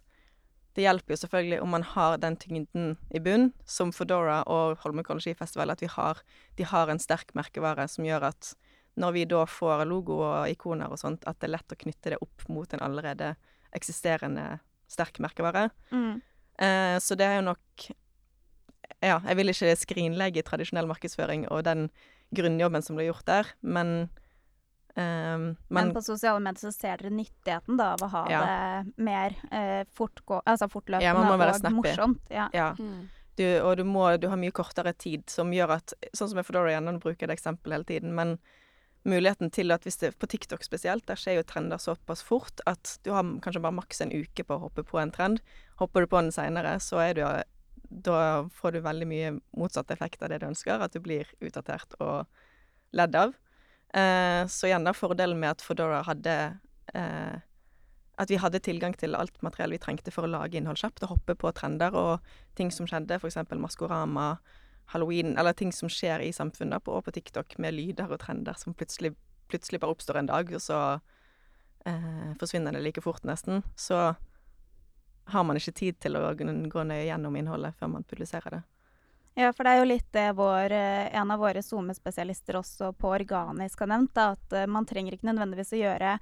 det 0.78 0.86
hjelper 0.86 1.16
jo 1.16 1.20
selvfølgelig 1.24 1.58
om 1.64 1.72
man 1.74 1.84
har 1.96 2.20
den 2.22 2.38
tyngden 2.38 2.92
i 3.10 3.20
bunn, 3.24 3.50
som 3.66 3.90
Foodora 3.96 4.44
og 4.46 4.78
Holmenkollen 4.84 5.24
skifestival, 5.24 5.74
at 5.74 5.82
vi 5.82 5.90
har, 5.90 6.22
de 6.56 6.68
har 6.70 6.92
en 6.94 7.02
sterk 7.02 7.34
merkevare 7.38 7.88
som 7.90 8.06
gjør 8.06 8.30
at 8.30 8.54
når 8.98 9.14
vi 9.14 9.26
da 9.30 9.44
får 9.50 9.84
logo 9.90 10.20
og 10.26 10.50
ikoner 10.50 10.94
og 10.94 11.00
sånt, 11.02 11.26
at 11.30 11.38
det 11.42 11.50
er 11.50 11.56
lett 11.56 11.74
å 11.74 11.80
knytte 11.82 12.14
det 12.14 12.22
opp 12.22 12.46
mot 12.50 12.72
en 12.74 12.84
allerede 12.86 13.34
eksisterende 13.78 14.60
sterk 14.90 15.20
merkevare. 15.22 15.68
Eh, 16.58 16.98
så 17.02 17.18
det 17.18 17.26
er 17.26 17.40
jo 17.42 17.50
nok 17.54 17.90
Ja, 19.04 19.20
jeg 19.28 19.38
vil 19.38 19.52
ikke 19.52 19.76
skrinlegge 19.78 20.42
tradisjonell 20.42 20.88
markedsføring 20.90 21.44
og 21.54 21.66
den 21.68 21.90
grunnjobben 22.34 22.82
som 22.82 22.98
ble 22.98 23.06
gjort 23.10 23.28
der, 23.28 23.50
men 23.62 24.10
ehm, 24.98 25.44
Men 25.70 25.88
men 25.88 25.94
på 25.96 26.02
sosiale 26.04 26.40
medier 26.44 26.60
så 26.68 26.72
ser 26.74 26.98
dere 27.04 27.14
nyttigheten 27.14 27.78
da, 27.80 27.94
av 27.94 28.04
å 28.06 28.10
ha 28.16 28.24
Ja. 28.32 28.42
det 28.46 28.94
mer 29.08 29.36
eh, 29.52 29.84
fortgå, 29.94 30.42
altså 30.46 30.68
fortløpende 30.70 31.06
Ja, 31.06 31.14
man 31.14 31.30
må 31.32 31.38
være 31.38 31.54
og 31.56 31.62
snappy. 31.62 31.76
morsomt. 31.82 32.22
Ja. 32.34 32.50
ja. 32.54 32.72
Mm. 32.80 33.08
Du, 33.38 33.46
og 33.62 33.78
du, 33.78 33.84
må, 33.86 34.06
du 34.18 34.28
har 34.32 34.38
mye 34.42 34.52
kortere 34.52 34.94
tid, 34.98 35.28
som 35.30 35.52
gjør 35.54 35.76
at 35.78 35.94
Sånn 36.18 36.30
som 36.32 36.38
jeg 36.42 36.46
Foodora 36.48 36.72
igjen, 36.72 36.88
nå 36.90 36.98
bruker 37.00 37.28
jeg 37.28 37.30
det 37.30 37.38
eksempelet 37.38 37.76
hele 37.78 37.86
tiden, 37.86 38.16
men 38.18 38.40
muligheten 39.08 39.52
til 39.54 39.72
at 39.72 39.84
hvis 39.86 40.00
det 40.02 40.18
På 40.20 40.28
TikTok 40.28 40.64
spesielt, 40.66 41.06
der 41.08 41.16
skjer 41.16 41.38
jo 41.38 41.44
trender 41.48 41.78
såpass 41.78 42.24
fort 42.26 42.60
at 42.66 42.98
du 43.06 43.12
har 43.14 43.24
kanskje 43.46 43.62
bare 43.62 43.78
maks 43.78 44.02
en 44.02 44.12
uke 44.12 44.44
på 44.44 44.58
å 44.58 44.64
hoppe 44.66 44.84
på 44.84 44.98
en 45.00 45.12
trend. 45.14 45.40
Hopper 45.80 46.02
du 46.02 46.08
på 46.08 46.20
den 46.20 46.32
seinere, 46.34 46.80
så 46.82 46.98
er 47.06 47.14
du 47.14 47.22
Da 48.04 48.50
får 48.52 48.72
du 48.74 48.82
veldig 48.82 49.08
mye 49.08 49.40
motsatt 49.56 49.92
effekt 49.92 50.22
av 50.24 50.30
det 50.34 50.42
du 50.42 50.48
ønsker, 50.50 50.82
at 50.82 50.92
du 50.92 51.00
blir 51.00 51.30
utdatert 51.40 51.94
og 52.02 52.26
ledd 52.92 53.16
av. 53.16 53.34
Eh, 53.94 54.48
så 54.48 54.68
da 54.84 54.94
fordelen 54.94 55.40
med 55.40 55.56
at 55.56 55.64
Foodora 55.64 56.02
hadde 56.04 56.34
eh, 56.94 57.36
At 58.20 58.30
vi 58.30 58.36
hadde 58.36 58.60
tilgang 58.60 58.94
til 59.00 59.16
alt 59.16 59.40
materiell 59.42 59.72
vi 59.72 59.80
trengte 59.80 60.12
for 60.12 60.28
å 60.28 60.32
lage 60.32 60.58
innhold 60.58 60.80
kjapt 60.82 61.04
og 61.06 61.14
hoppe 61.14 61.36
på 61.40 61.52
trender 61.56 61.96
og 61.96 62.26
ting 62.58 62.72
som 62.74 62.88
skjedde, 62.90 63.20
f.eks. 63.22 63.38
Maskorama, 63.54 64.40
halloween, 64.92 65.38
eller 65.38 65.54
ting 65.54 65.72
som 65.72 65.90
skjer 65.90 66.26
i 66.26 66.34
samfunnet 66.34 66.84
på, 66.84 66.96
og 66.98 67.06
på 67.06 67.14
TikTok 67.14 67.60
med 67.62 67.78
lyder 67.78 68.10
og 68.10 68.20
trender 68.24 68.58
som 68.58 68.74
plutselig, 68.74 69.14
plutselig 69.52 69.80
bare 69.84 69.94
oppstår 69.94 70.18
en 70.18 70.32
dag, 70.32 70.50
og 70.50 70.64
så 70.66 70.80
eh, 71.86 72.34
forsvinner 72.42 72.74
det 72.74 72.82
like 72.88 73.06
fort 73.06 73.22
nesten. 73.24 73.62
Så 73.78 74.16
har 75.28 75.44
man 75.46 75.60
ikke 75.60 75.76
tid 75.78 76.02
til 76.02 76.18
å 76.18 76.32
gå 76.34 76.88
nøye 76.88 77.06
gjennom 77.06 77.38
innholdet 77.38 77.78
før 77.78 77.94
man 78.00 78.08
publiserer 78.08 78.58
det. 78.58 78.64
Ja, 79.38 79.52
for 79.54 79.68
det 79.68 79.76
er 79.76 79.84
jo 79.84 79.90
litt 79.92 80.08
det 80.16 80.32
vår, 80.38 80.72
eh, 80.74 81.12
en 81.20 81.30
av 81.32 81.40
våre 81.44 81.62
SoMe-spesialister 81.62 82.58
også 82.58 82.90
på 82.98 83.12
organisk 83.14 83.84
har 83.84 83.92
nevnt, 83.92 84.14
da, 84.18 84.32
at 84.34 84.54
eh, 84.58 84.66
man 84.66 84.88
trenger 84.90 85.14
ikke 85.14 85.28
nødvendigvis 85.30 85.76
å 85.78 85.82
gjøre 85.84 86.16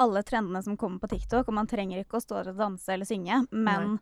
alle 0.00 0.22
trendene 0.22 0.62
som 0.62 0.76
kommer 0.78 1.02
på 1.02 1.10
TikTok, 1.10 1.48
og 1.50 1.56
man 1.56 1.66
trenger 1.66 1.98
ikke 2.04 2.20
å 2.20 2.22
stå 2.22 2.38
der 2.44 2.52
og 2.54 2.60
danse 2.62 2.92
eller 2.94 3.08
synge, 3.08 3.40
men 3.50 3.98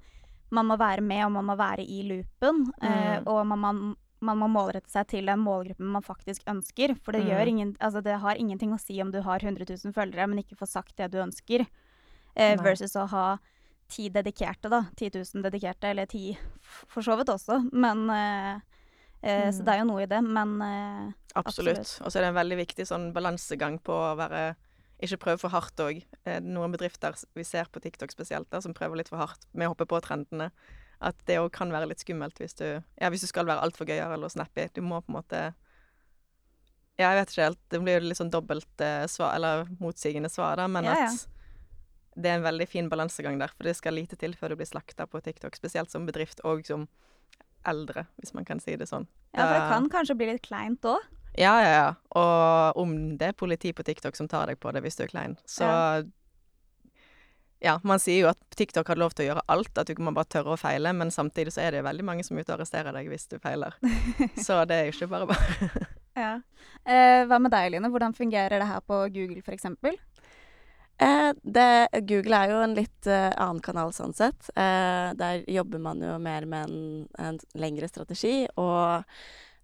man 0.53 0.69
må 0.69 0.77
være 0.81 1.01
med, 1.05 1.25
og 1.25 1.33
man 1.33 1.49
må 1.49 1.57
være 1.59 1.83
i 1.89 2.03
loopen, 2.11 2.69
eh, 2.83 3.19
Mm. 3.19 3.27
og 3.27 3.47
man, 3.47 3.59
man, 3.59 3.97
man 4.21 4.39
må 4.39 4.49
målrette 4.53 4.91
seg 4.93 5.07
til 5.09 5.27
den 5.27 5.41
målgruppen 5.41 5.89
man 5.97 6.03
faktisk 6.05 6.45
ønsker, 6.47 6.95
for 7.03 7.13
det, 7.13 7.25
Mm. 7.25 7.49
ingen, 7.49 7.77
altså 7.81 8.03
det 8.03 8.21
har 8.21 8.37
ingenting 8.37 8.73
å 8.73 8.79
si 8.81 9.01
om 9.01 9.11
du 9.11 9.23
har 9.23 9.41
100 9.41 9.65
000 9.65 9.93
følgere, 9.97 10.29
men 10.29 10.45
ikke 10.45 10.57
får 10.61 10.69
sagt 10.69 10.97
det 10.97 11.11
du 11.11 11.19
ønsker, 11.19 11.67
eh, 12.37 12.57
versus 12.63 12.95
å 12.97 13.09
ha 13.09 13.39
ti 13.89 14.09
dedikerte, 14.13 14.69
da. 14.73 14.83
10 14.97 15.11
000 15.35 15.43
dedikerte, 15.47 15.91
eller 15.91 16.07
ti 16.11 16.37
for 16.89 17.01
så 17.05 17.17
vidt 17.19 17.29
også. 17.33 17.61
Men 17.73 18.09
eh, 18.11 18.61
eh, 19.23 19.51
Så 19.53 19.61
Mm. 19.63 19.65
det 19.65 19.75
er 19.75 19.79
jo 19.79 19.89
noe 19.91 20.03
i 20.03 20.07
det. 20.07 20.23
Men 20.25 20.57
eh, 20.63 21.13
Absolutt. 21.35 21.79
Absolutt. 21.79 22.07
Og 22.07 22.13
så 22.13 22.19
er 22.19 22.23
det 22.27 22.29
en 22.35 22.41
veldig 22.43 22.59
viktig 22.67 22.87
sånn 22.87 23.13
balansegang 23.15 23.79
på 23.83 23.93
å 23.93 24.17
være 24.19 24.57
Ikke 25.01 25.17
prøve 25.23 25.39
for 25.39 25.49
hardt 25.55 25.79
òg. 25.79 26.01
Noen 26.43 26.73
bedrifter 26.75 27.15
vi 27.39 27.45
ser 27.47 27.69
på 27.71 27.79
TikTok 27.81 28.11
spesielt, 28.11 28.49
der, 28.51 28.61
som 28.61 28.75
prøver 28.75 28.97
litt 28.99 29.09
for 29.09 29.17
hardt 29.23 29.45
med 29.55 29.69
å 29.69 29.71
hoppe 29.71 29.87
på 29.87 30.01
trendene. 30.03 30.51
At 31.01 31.15
det 31.27 31.37
òg 31.39 31.53
kan 31.55 31.71
være 31.71 31.87
litt 31.87 32.01
skummelt 32.03 32.35
hvis 32.43 32.57
du, 32.59 32.83
ja, 32.99 33.09
hvis 33.09 33.21
du 33.23 33.29
skal 33.31 33.47
være 33.47 33.63
altfor 33.63 33.87
gøyere 33.87 34.17
eller 34.17 34.29
snappy. 34.29 34.65
Du 34.75 34.81
må 34.83 34.99
på 35.01 35.13
en 35.15 35.21
måte 35.21 35.43
Ja, 36.99 37.13
jeg 37.13 37.21
vet 37.21 37.31
ikke 37.31 37.45
helt. 37.47 37.61
Det 37.71 37.81
blir 37.85 38.01
jo 38.01 38.09
litt 38.09 38.19
sånn 38.19 38.33
dobbelt 38.35 38.83
eh, 38.83 39.05
svar, 39.07 39.37
eller 39.39 39.69
motsigende 39.79 40.27
svar, 40.33 40.57
da, 40.59 40.67
men 40.67 40.89
Ja, 40.89 40.97
ja. 41.05 41.13
at 41.13 41.29
det 42.19 42.31
er 42.31 42.41
en 42.41 42.47
veldig 42.47 42.67
fin 42.69 42.89
balansegang 42.91 43.39
der. 43.41 43.53
For 43.55 43.69
det 43.69 43.77
skal 43.79 43.97
lite 43.99 44.19
til 44.19 44.35
før 44.39 44.53
du 44.53 44.61
blir 44.61 44.69
slakta 44.69 45.07
på 45.07 45.21
TikTok, 45.23 45.57
spesielt 45.59 45.93
som 45.93 46.07
bedrift 46.09 46.43
og 46.47 46.65
som 46.67 46.89
eldre, 47.69 48.07
hvis 48.19 48.35
man 48.35 48.47
kan 48.49 48.61
si 48.63 48.77
det 48.79 48.89
sånn. 48.91 49.07
ja, 49.35 49.45
for 49.45 49.55
det 49.55 49.65
kan 49.71 49.89
kanskje 49.93 50.19
bli 50.19 50.31
litt 50.33 50.45
kleint 50.47 50.87
òg. 50.89 51.03
Ja, 51.39 51.55
ja, 51.63 51.71
ja. 51.71 51.89
Og 52.19 52.79
om 52.83 52.95
det 53.19 53.33
er 53.33 53.37
politi 53.39 53.73
på 53.77 53.85
TikTok 53.87 54.17
som 54.19 54.29
tar 54.31 54.51
deg 54.51 54.59
på 54.59 54.73
det 54.75 54.83
hvis 54.83 54.99
du 54.99 55.05
er 55.05 55.13
klein. 55.13 55.37
Så 55.47 55.67
ja. 55.67 56.01
Ja. 57.63 57.77
man 57.87 58.01
sier 58.03 58.25
jo 58.25 58.31
at 58.31 58.41
TikTok 58.59 58.89
har 58.91 58.99
lov 58.99 59.15
til 59.15 59.27
å 59.27 59.29
gjøre 59.29 59.45
alt, 59.55 59.71
at 59.79 59.87
du 59.87 59.95
ikke 59.95 60.07
må 60.09 60.15
bare 60.17 60.31
tørre 60.31 60.57
å 60.57 60.59
feile, 60.59 60.93
men 60.97 61.13
samtidig 61.15 61.55
så 61.55 61.63
er 61.67 61.77
det 61.77 61.85
veldig 61.87 62.07
mange 62.07 62.27
som 62.27 62.39
er 62.39 62.47
ute 62.47 62.55
og 62.55 62.59
arresterer 62.59 62.95
deg 62.97 63.11
hvis 63.13 63.29
du 63.31 63.39
feiler. 63.43 63.79
Så 64.47 64.59
det 64.71 64.79
er 64.79 64.89
jo 64.89 64.97
ikke 64.97 65.11
bare 65.15 65.31
bare. 65.31 65.87
Ja. 66.19 66.33
Eh, 66.83 67.25
hva 67.31 67.39
med 67.39 67.53
deg, 67.55 67.69
Line? 67.71 67.91
Hvordan 67.93 68.15
fungerer 68.17 68.59
det 68.59 68.67
her 68.67 68.81
på 68.83 69.05
Google, 69.15 69.43
f.eks.? 69.45 69.69
Eh, 69.71 69.99
det, 70.99 71.89
Google 72.11 72.39
er 72.43 72.53
jo 72.53 72.63
en 72.65 72.75
litt 72.75 73.07
eh, 73.07 73.31
annen 73.39 73.63
kanal 73.63 73.93
sånn 73.95 74.15
sett. 74.17 74.49
Eh, 74.59 75.11
der 75.19 75.45
jobber 75.47 75.83
man 75.83 76.03
jo 76.03 76.17
mer 76.23 76.47
med 76.51 76.67
en, 76.71 77.05
en 77.23 77.39
lengre 77.55 77.89
strategi, 77.91 78.49
og 78.59 79.05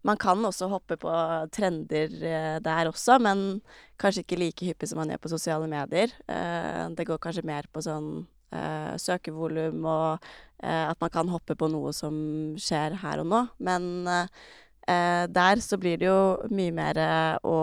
man 0.04 0.20
kan 0.20 0.44
også 0.44 0.68
hoppe 0.68 0.98
på 1.00 1.12
trender 1.54 2.12
eh, 2.28 2.56
der 2.62 2.90
også, 2.90 3.18
men 3.24 3.62
kanskje 4.00 4.24
ikke 4.24 4.40
like 4.40 4.68
hyppig 4.68 4.90
som 4.90 5.00
man 5.00 5.10
gjør 5.10 5.22
på 5.24 5.32
sosiale 5.32 5.68
medier. 5.70 6.12
Eh, 6.28 6.86
det 6.94 7.06
går 7.08 7.22
kanskje 7.22 7.46
mer 7.48 7.66
på 7.72 7.82
sånn 7.84 8.10
eh, 8.54 8.92
søkevolum, 9.00 9.80
og 9.88 10.26
eh, 10.62 10.84
at 10.90 11.00
man 11.00 11.14
kan 11.14 11.32
hoppe 11.32 11.56
på 11.58 11.70
noe 11.72 11.94
som 11.96 12.14
skjer 12.60 13.00
her 13.02 13.24
og 13.24 13.30
nå. 13.32 13.46
Men 13.64 14.06
eh, 14.12 15.24
der 15.32 15.64
så 15.64 15.80
blir 15.80 15.98
det 15.98 16.10
jo 16.10 16.20
mye 16.52 16.74
mer 16.76 17.00
å 17.40 17.58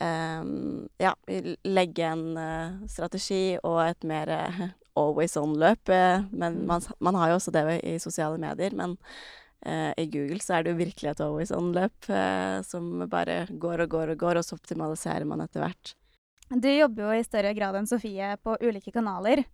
ja, 0.00 1.10
legge 1.68 2.06
en 2.08 2.22
strategi 2.88 3.58
og 3.60 3.82
et 3.84 4.06
mer 4.08 4.30
always 5.00 5.36
on-løp. 5.36 5.88
men 6.30 6.54
mm. 6.54 6.66
man, 6.66 6.82
man, 6.98 7.14
har 7.14 7.30
jo 7.30 7.38
også 7.38 7.52
det 7.54 7.64
i 7.86 7.98
sosiale 8.02 8.38
medier. 8.38 8.74
Men 8.76 8.96
eh, 9.66 9.92
i 9.96 10.06
Google 10.10 10.40
så 10.42 10.58
er 10.58 10.64
det 10.64 10.74
jo 10.74 10.80
virkelig 10.80 11.12
et 11.12 11.24
always 11.24 11.52
on-løp 11.54 12.10
eh, 12.10 12.60
som 12.66 13.06
bare 13.10 13.44
går 13.50 13.86
og 13.86 13.96
går 13.96 14.14
og 14.14 14.24
går, 14.24 14.40
og 14.40 14.46
så 14.46 14.58
optimaliserer 14.58 15.28
man 15.28 15.44
etter 15.44 15.64
hvert. 15.64 15.94
Du 16.50 16.70
jobber 16.70 17.06
jo 17.06 17.20
i 17.20 17.26
større 17.26 17.54
grad 17.54 17.78
enn 17.78 17.86
Sofie 17.86 18.34
på 18.42 18.56
ulike 18.62 18.92
kanaler. 18.94 19.44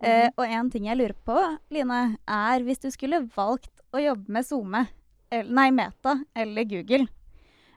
Mm. 0.00 0.06
Eh, 0.08 0.28
og 0.32 0.46
en 0.46 0.70
ting 0.72 0.88
jeg 0.88 0.96
lurer 1.00 1.18
på, 1.26 1.36
Line, 1.74 2.00
er 2.24 2.64
hvis 2.64 2.80
du 2.80 2.88
skulle 2.92 3.26
valgt 3.34 3.84
å 3.92 4.00
jobbe 4.00 4.32
med 4.32 4.46
SoMe, 4.46 4.86
nei, 5.30 5.68
Meta 5.74 6.16
eller 6.34 6.66
Google, 6.66 7.04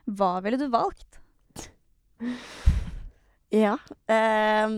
hva 0.04 0.38
ville 0.44 0.58
du 0.60 0.66
valgt? 0.72 1.20
Ja. 3.54 3.76
Eh, 4.10 4.70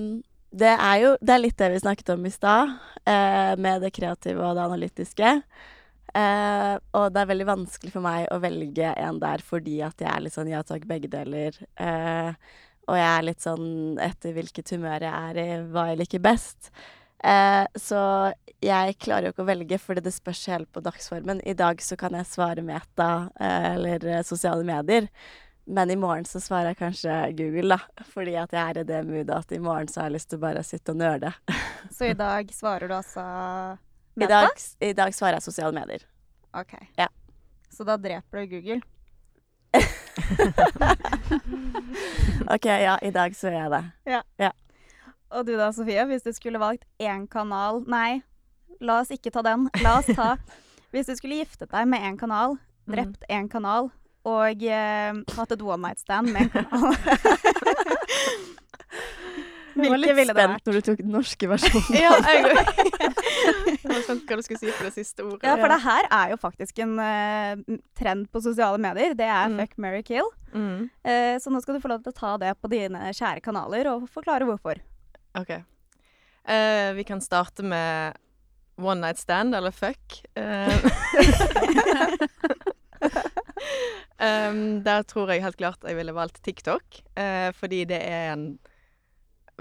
det 0.56 0.72
er 0.72 0.98
jo 1.02 1.14
det 1.20 1.32
er 1.34 1.42
litt 1.42 1.58
det 1.60 1.70
vi 1.74 1.80
snakket 1.82 2.12
om 2.14 2.26
i 2.28 2.32
stad, 2.32 2.76
eh, 3.04 3.54
med 3.60 3.82
det 3.84 3.92
kreative 3.96 4.42
og 4.44 4.56
det 4.56 4.66
analytiske. 4.66 5.32
Eh, 6.16 6.74
og 6.96 7.10
det 7.12 7.22
er 7.22 7.30
veldig 7.32 7.48
vanskelig 7.48 7.92
for 7.92 8.04
meg 8.04 8.28
å 8.32 8.38
velge 8.40 8.92
en 9.02 9.18
der 9.20 9.42
fordi 9.44 9.82
at 9.84 10.00
jeg 10.00 10.08
er 10.08 10.22
litt 10.24 10.36
sånn 10.36 10.52
ja 10.52 10.62
takk, 10.64 10.86
begge 10.88 11.10
deler. 11.12 11.58
Eh, 11.76 12.30
og 12.86 12.96
jeg 12.96 13.10
er 13.10 13.26
litt 13.26 13.42
sånn 13.42 13.98
etter 14.00 14.36
hvilket 14.36 14.70
humør 14.76 15.08
jeg 15.08 15.12
er 15.12 15.40
i, 15.42 15.48
hva 15.74 15.88
jeg 15.90 16.00
liker 16.04 16.22
best. 16.22 16.70
Så 17.82 18.00
jeg 18.62 18.94
klarer 19.02 19.26
jo 19.26 19.32
ikke 19.32 19.42
å 19.42 19.48
velge, 19.48 19.78
fordi 19.82 20.04
det 20.04 20.12
spørs 20.14 20.44
helt 20.52 20.68
på 20.70 20.84
dagsformen. 20.84 21.40
I 21.42 21.56
dag 21.58 21.82
så 21.82 21.96
kan 21.98 22.14
jeg 22.14 22.28
svare 22.30 22.62
Meta 22.62 23.08
eller 23.42 24.06
sosiale 24.22 24.62
medier. 24.68 25.08
Men 25.68 25.90
i 25.90 25.96
morgen 25.96 26.24
så 26.24 26.40
svarer 26.40 26.64
jeg 26.70 26.76
kanskje 26.78 27.32
Google, 27.34 27.74
da. 27.74 27.78
Fordi 28.06 28.36
at 28.38 28.52
jeg 28.54 28.62
er 28.62 28.78
i 28.78 28.84
det 28.86 29.06
moodet 29.08 29.34
at 29.34 29.52
i 29.52 29.58
morgen 29.58 29.88
så 29.90 30.00
har 30.00 30.06
jeg 30.06 30.12
lyst 30.20 30.28
til 30.30 30.38
å 30.38 30.42
bare 30.44 30.62
sitte 30.62 30.92
og 30.94 30.98
nøle. 31.00 31.32
så 31.90 32.04
i 32.12 32.14
dag 32.14 32.52
svarer 32.54 32.86
du 32.86 32.94
altså? 32.94 33.22
I 34.22 34.26
dag, 34.30 34.48
I 34.78 34.92
dag 34.94 35.14
svarer 35.14 35.34
jeg 35.40 35.46
sosiale 35.48 35.74
medier. 35.74 36.02
OK. 36.54 36.74
Ja. 36.96 37.08
Så 37.74 37.84
da 37.84 37.96
dreper 37.98 38.38
du 38.44 38.46
Google? 38.54 38.80
OK, 42.54 42.66
ja, 42.70 42.98
i 43.02 43.10
dag 43.10 43.34
så 43.34 43.50
gjør 43.50 43.58
jeg 43.58 43.70
det. 43.74 43.84
Ja. 44.14 44.22
ja. 44.38 44.52
Og 45.34 45.46
du 45.50 45.58
da, 45.58 45.72
Sofie, 45.74 46.06
hvis 46.06 46.22
du 46.22 46.30
skulle 46.32 46.62
valgt 46.62 46.86
én 47.02 47.26
kanal 47.26 47.82
Nei, 47.90 48.22
la 48.78 49.02
oss 49.02 49.10
ikke 49.10 49.34
ta 49.34 49.42
den. 49.42 49.66
La 49.82 49.98
oss 49.98 50.06
ta 50.14 50.38
Hvis 50.94 51.10
du 51.10 51.18
skulle 51.18 51.42
giftet 51.42 51.74
deg 51.74 51.90
med 51.90 52.06
én 52.06 52.14
kanal, 52.16 52.54
drept 52.86 53.26
én 53.26 53.50
kanal 53.50 53.90
og 54.26 54.62
eh, 54.66 55.22
hatt 55.36 55.54
et 55.54 55.62
one 55.62 55.82
night 55.84 56.02
stand 56.02 56.32
med 56.34 56.46
en 56.46 56.52
kanal 56.54 56.94
Jeg 59.76 59.92
var 59.92 60.00
litt 60.00 60.30
spent 60.30 60.66
når 60.66 60.78
du 60.78 60.84
tok 60.86 61.00
den 61.02 61.12
norske 61.12 61.48
versjonen. 61.50 61.96
ja, 62.04 62.14
jeg 62.24 62.44
var 63.84 64.00
spent 64.06 64.24
hva 64.24 64.38
du 64.38 64.44
skulle 64.46 64.60
si 64.62 64.70
for 64.70 64.88
det 64.88 64.94
siste 64.94 65.20
ordet. 65.26 65.44
Ja, 65.44 65.56
for 65.60 65.68
det 65.68 65.78
her 65.84 66.08
er 66.08 66.32
jo 66.32 66.38
faktisk 66.40 66.80
en 66.80 66.94
uh, 66.96 67.76
trend 67.98 68.24
på 68.32 68.40
sosiale 68.40 68.80
medier. 68.80 69.12
Det 69.18 69.28
er 69.28 69.52
mm. 69.52 69.58
fuck, 69.60 69.76
marry, 69.84 70.00
kill. 70.06 70.30
Mm. 70.54 70.88
Uh, 71.04 71.36
så 71.42 71.52
nå 71.52 71.60
skal 71.60 71.76
du 71.76 71.84
få 71.84 71.92
lov 71.92 72.00
til 72.06 72.14
å 72.14 72.16
ta 72.16 72.32
det 72.40 72.54
på 72.56 72.72
dine 72.72 73.12
kjære 73.12 73.44
kanaler 73.44 73.92
og 73.92 74.08
forklare 74.14 74.48
hvorfor. 74.48 74.80
OK. 75.36 75.52
Uh, 76.48 76.96
vi 76.96 77.04
kan 77.04 77.20
starte 77.20 77.60
med 77.60 78.16
one 78.80 79.00
night 79.04 79.20
stand, 79.20 79.52
eller 79.60 79.76
fuck. 79.76 80.24
um, 84.20 84.80
der 84.86 85.04
tror 85.08 85.32
jeg 85.32 85.44
helt 85.44 85.58
klart 85.60 85.84
jeg 85.84 85.98
ville 85.98 86.14
valgt 86.16 86.42
TikTok, 86.44 87.02
fordi 87.56 87.84
det 87.88 87.98
er 88.04 88.32
en 88.32 88.48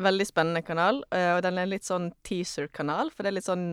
veldig 0.02 0.28
spennende 0.28 0.64
kanal, 0.66 1.04
Uh, 1.16 1.38
og 1.38 1.44
den 1.46 1.58
er 1.58 1.66
en 1.66 1.72
litt 1.72 1.88
sånn 1.88 2.10
teaser-kanal, 2.28 3.12
for 3.14 3.24
det 3.24 3.32
er 3.32 3.38
litt 3.38 3.48
sånn 3.48 3.68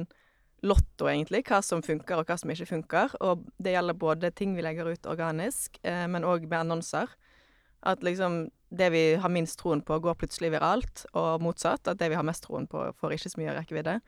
lotto, 0.63 1.09
egentlig, 1.11 1.43
hva 1.49 1.59
som 1.65 1.83
funker 1.83 2.21
og 2.21 2.29
hva 2.29 2.37
som 2.39 2.51
ikke 2.55 2.69
funker. 2.69 3.17
Og 3.27 3.43
det 3.59 3.75
gjelder 3.75 3.99
både 3.99 4.31
ting 4.31 4.55
vi 4.55 4.63
legger 4.63 4.93
ut 4.93 5.09
organisk, 5.11 5.81
uh, 5.87 6.07
men 6.11 6.27
òg 6.29 6.47
med 6.47 6.61
annonser. 6.61 7.11
At 7.83 8.05
liksom 8.07 8.45
det 8.71 8.93
vi 8.95 9.03
har 9.19 9.33
minst 9.33 9.59
troen 9.59 9.83
på, 9.83 9.99
går 9.99 10.21
plutselig 10.21 10.53
viralt, 10.55 11.05
og 11.19 11.43
motsatt. 11.43 11.89
At 11.91 11.99
det 11.99 12.13
vi 12.13 12.19
har 12.19 12.27
mest 12.27 12.47
troen 12.47 12.69
på, 12.71 12.85
får 13.01 13.17
ikke 13.17 13.33
så 13.35 13.43
mye 13.43 13.57
rekkevidde. 13.59 13.99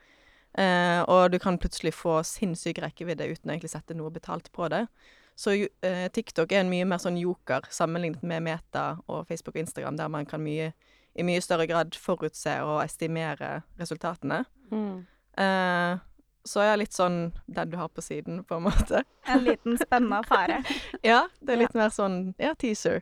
Og 1.11 1.33
du 1.35 1.37
kan 1.43 1.59
plutselig 1.59 1.91
få 1.99 2.21
sinnssyk 2.23 2.79
rekkevidde 2.79 3.27
uten 3.27 3.51
å 3.51 3.57
egentlig 3.57 3.73
sette 3.73 3.97
noe 3.99 4.13
betalt 4.15 4.47
på 4.55 4.69
det. 4.71 4.85
Så 5.35 5.55
eh, 5.83 6.07
TikTok 6.15 6.53
er 6.53 6.63
en 6.63 6.71
mye 6.71 6.87
mer 6.87 7.03
sånn 7.03 7.19
joker 7.19 7.67
sammenlignet 7.75 8.23
med 8.23 8.45
Meta 8.47 8.85
og 9.11 9.27
Facebook 9.29 9.57
og 9.57 9.65
Instagram, 9.65 9.99
der 9.99 10.13
man 10.13 10.29
kan 10.31 10.43
mye 10.45 10.73
i 11.15 11.27
mye 11.27 11.43
større 11.43 11.67
grad 11.71 11.95
forutse 11.99 12.57
og 12.67 12.81
estimere 12.85 13.61
resultatene. 13.79 14.43
Mm. 14.71 15.05
Eh, 15.39 15.93
så 16.45 16.61
er 16.61 16.73
jeg 16.73 16.81
litt 16.83 16.97
sånn 16.97 17.19
den 17.47 17.71
du 17.73 17.79
har 17.81 17.91
på 17.95 18.03
siden, 18.05 18.43
på 18.45 18.59
en 18.59 18.67
måte. 18.67 19.05
En 19.31 19.45
liten 19.47 19.79
spennende 19.81 20.21
affære. 20.21 20.61
ja, 21.11 21.25
det 21.41 21.55
er 21.55 21.63
litt 21.63 21.77
ja. 21.77 21.85
mer 21.85 21.95
sånn 21.95 22.19
ja, 22.43 22.53
teaser. 22.59 23.01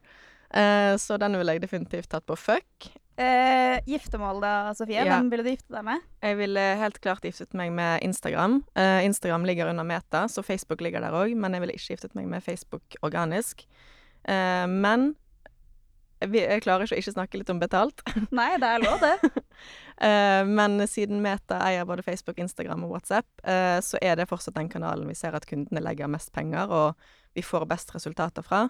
Eh, 0.53 0.95
så 1.01 1.19
den 1.21 1.39
ville 1.41 1.57
jeg 1.57 1.65
definitivt 1.65 2.13
tatt 2.13 2.29
på 2.29 2.37
fuck. 2.39 2.93
Eh, 3.17 3.79
giftermål 3.87 4.41
da, 4.41 4.53
Sofie? 4.75 5.03
Ja. 5.05 5.19
Hvem 5.19 5.29
ville 5.31 5.45
du 5.45 5.51
gifte 5.53 5.75
deg 5.75 5.85
med? 5.85 6.05
Jeg 6.25 6.39
ville 6.39 6.63
helt 6.81 7.01
klart 7.05 7.27
giftet 7.27 7.53
meg 7.59 7.73
med 7.77 8.01
Instagram. 8.07 8.63
Uh, 8.79 9.05
Instagram 9.05 9.45
ligger 9.49 9.69
under 9.69 9.85
Meta, 9.85 10.25
så 10.33 10.45
Facebook 10.45 10.81
ligger 10.81 11.05
der 11.05 11.17
òg, 11.17 11.35
men 11.37 11.53
jeg 11.53 11.65
ville 11.65 11.77
ikke 11.77 11.97
giftet 11.97 12.17
meg 12.17 12.31
med 12.33 12.45
Facebook 12.45 12.97
organisk. 13.05 13.67
Uh, 14.25 14.65
men 14.71 15.13
jeg 16.23 16.63
klarer 16.63 16.87
ikke 16.87 16.97
å 16.97 17.03
ikke 17.03 17.15
snakke 17.17 17.41
litt 17.41 17.51
om 17.53 17.61
betalt. 17.61 18.01
Nei, 18.39 18.55
det 18.63 18.71
er 18.71 18.85
lov, 18.85 19.03
det. 19.03 19.33
uh, 20.01 20.43
men 20.59 20.81
siden 20.89 21.21
Meta 21.25 21.61
eier 21.67 21.89
både 21.89 22.05
Facebook, 22.07 22.41
Instagram 22.41 22.87
og 22.87 22.97
WhatsApp, 22.97 23.29
uh, 23.45 23.77
så 23.85 24.01
er 24.01 24.17
det 24.17 24.31
fortsatt 24.31 24.57
den 24.57 24.73
kanalen 24.73 25.11
vi 25.11 25.19
ser 25.19 25.37
at 25.37 25.47
kundene 25.51 25.85
legger 25.85 26.11
mest 26.11 26.33
penger, 26.33 26.73
og 26.73 27.37
vi 27.37 27.45
får 27.45 27.69
best 27.69 27.93
resultater 27.97 28.47
fra. 28.47 28.67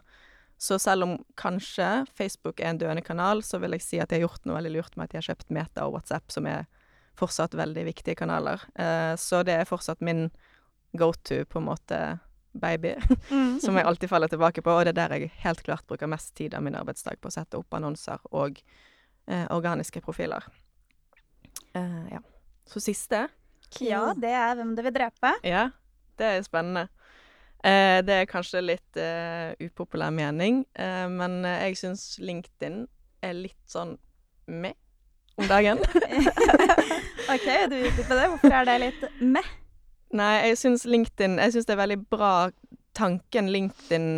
Så 0.61 0.79
selv 0.79 1.07
om 1.07 1.17
kanskje 1.39 2.05
Facebook 2.15 2.61
er 2.61 2.71
en 2.71 2.79
døende 2.79 3.03
kanal, 3.03 3.43
så 3.43 3.59
vil 3.63 3.75
jeg 3.77 3.85
si 3.85 4.01
at 4.03 4.11
de 4.11 4.21
har 4.21 4.29
gjort 4.29 4.45
noe 4.47 4.61
veldig 4.61 4.75
lurt 4.77 4.97
med 4.97 5.09
at 5.09 5.15
de 5.15 5.19
har 5.19 5.29
kjøpt 5.31 5.51
Meta 5.55 5.87
og 5.89 5.97
WhatsApp, 5.97 6.31
som 6.31 6.47
er 6.47 6.69
fortsatt 7.19 7.55
veldig 7.59 7.85
viktige 7.89 8.15
kanaler. 8.19 8.63
Eh, 8.75 9.15
så 9.21 9.43
det 9.47 9.57
er 9.59 9.69
fortsatt 9.69 10.01
min 10.01 10.29
go 10.99 11.13
to, 11.13 11.43
på 11.45 11.59
en 11.59 11.67
måte 11.67 11.99
baby, 12.53 12.95
mm. 13.31 13.61
som 13.65 13.77
jeg 13.77 13.87
alltid 13.89 14.11
faller 14.13 14.29
tilbake 14.29 14.63
på. 14.63 14.73
Og 14.73 14.87
det 14.87 14.95
er 14.95 15.01
der 15.01 15.17
jeg 15.17 15.33
helt 15.45 15.63
klart 15.67 15.87
bruker 15.89 16.11
mest 16.11 16.35
tid 16.39 16.55
av 16.55 16.65
min 16.65 16.77
arbeidsdag 16.79 17.21
på 17.21 17.31
å 17.31 17.35
sette 17.35 17.61
opp 17.61 17.79
annonser 17.79 18.23
og 18.31 18.61
eh, 19.27 19.47
organiske 19.51 20.05
profiler. 20.05 20.47
Eh, 21.75 22.13
ja. 22.13 22.21
Så 22.69 22.81
siste 22.81 23.27
Ja, 23.81 24.13
det 24.15 24.31
er 24.31 24.55
Hvem 24.57 24.75
du 24.77 24.83
vil 24.85 24.95
drepe. 24.95 25.33
Ja, 25.47 25.71
det 26.21 26.29
er 26.29 26.45
spennende. 26.47 26.89
Uh, 27.63 28.03
det 28.03 28.15
er 28.17 28.31
kanskje 28.31 28.65
litt 28.65 28.99
uh, 28.99 29.53
upopulær 29.63 30.11
mening, 30.15 30.65
men 30.75 31.43
jeg 31.47 31.79
syns 31.79 32.17
LinkedIn 32.19 32.85
er 33.23 33.37
litt 33.39 33.61
sånn 33.71 33.97
med 34.51 34.75
om 35.39 35.47
dagen. 35.49 35.79
OK, 37.33 37.47
du 37.71 37.77
utdyper 37.79 38.19
det. 38.19 38.29
Hvorfor 38.35 38.57
er 38.59 38.69
det 38.69 38.79
litt 38.83 39.05
med? 39.21 39.47
Nei, 40.13 40.33
jeg 40.51 40.59
syns 40.61 40.83
LinkedIn 40.85 41.39
Jeg 41.41 41.55
syns 41.55 41.65
det 41.65 41.73
er 41.73 41.81
veldig 41.81 42.03
bra 42.13 42.33
tanken 42.93 43.47
LinkedIn 43.49 44.09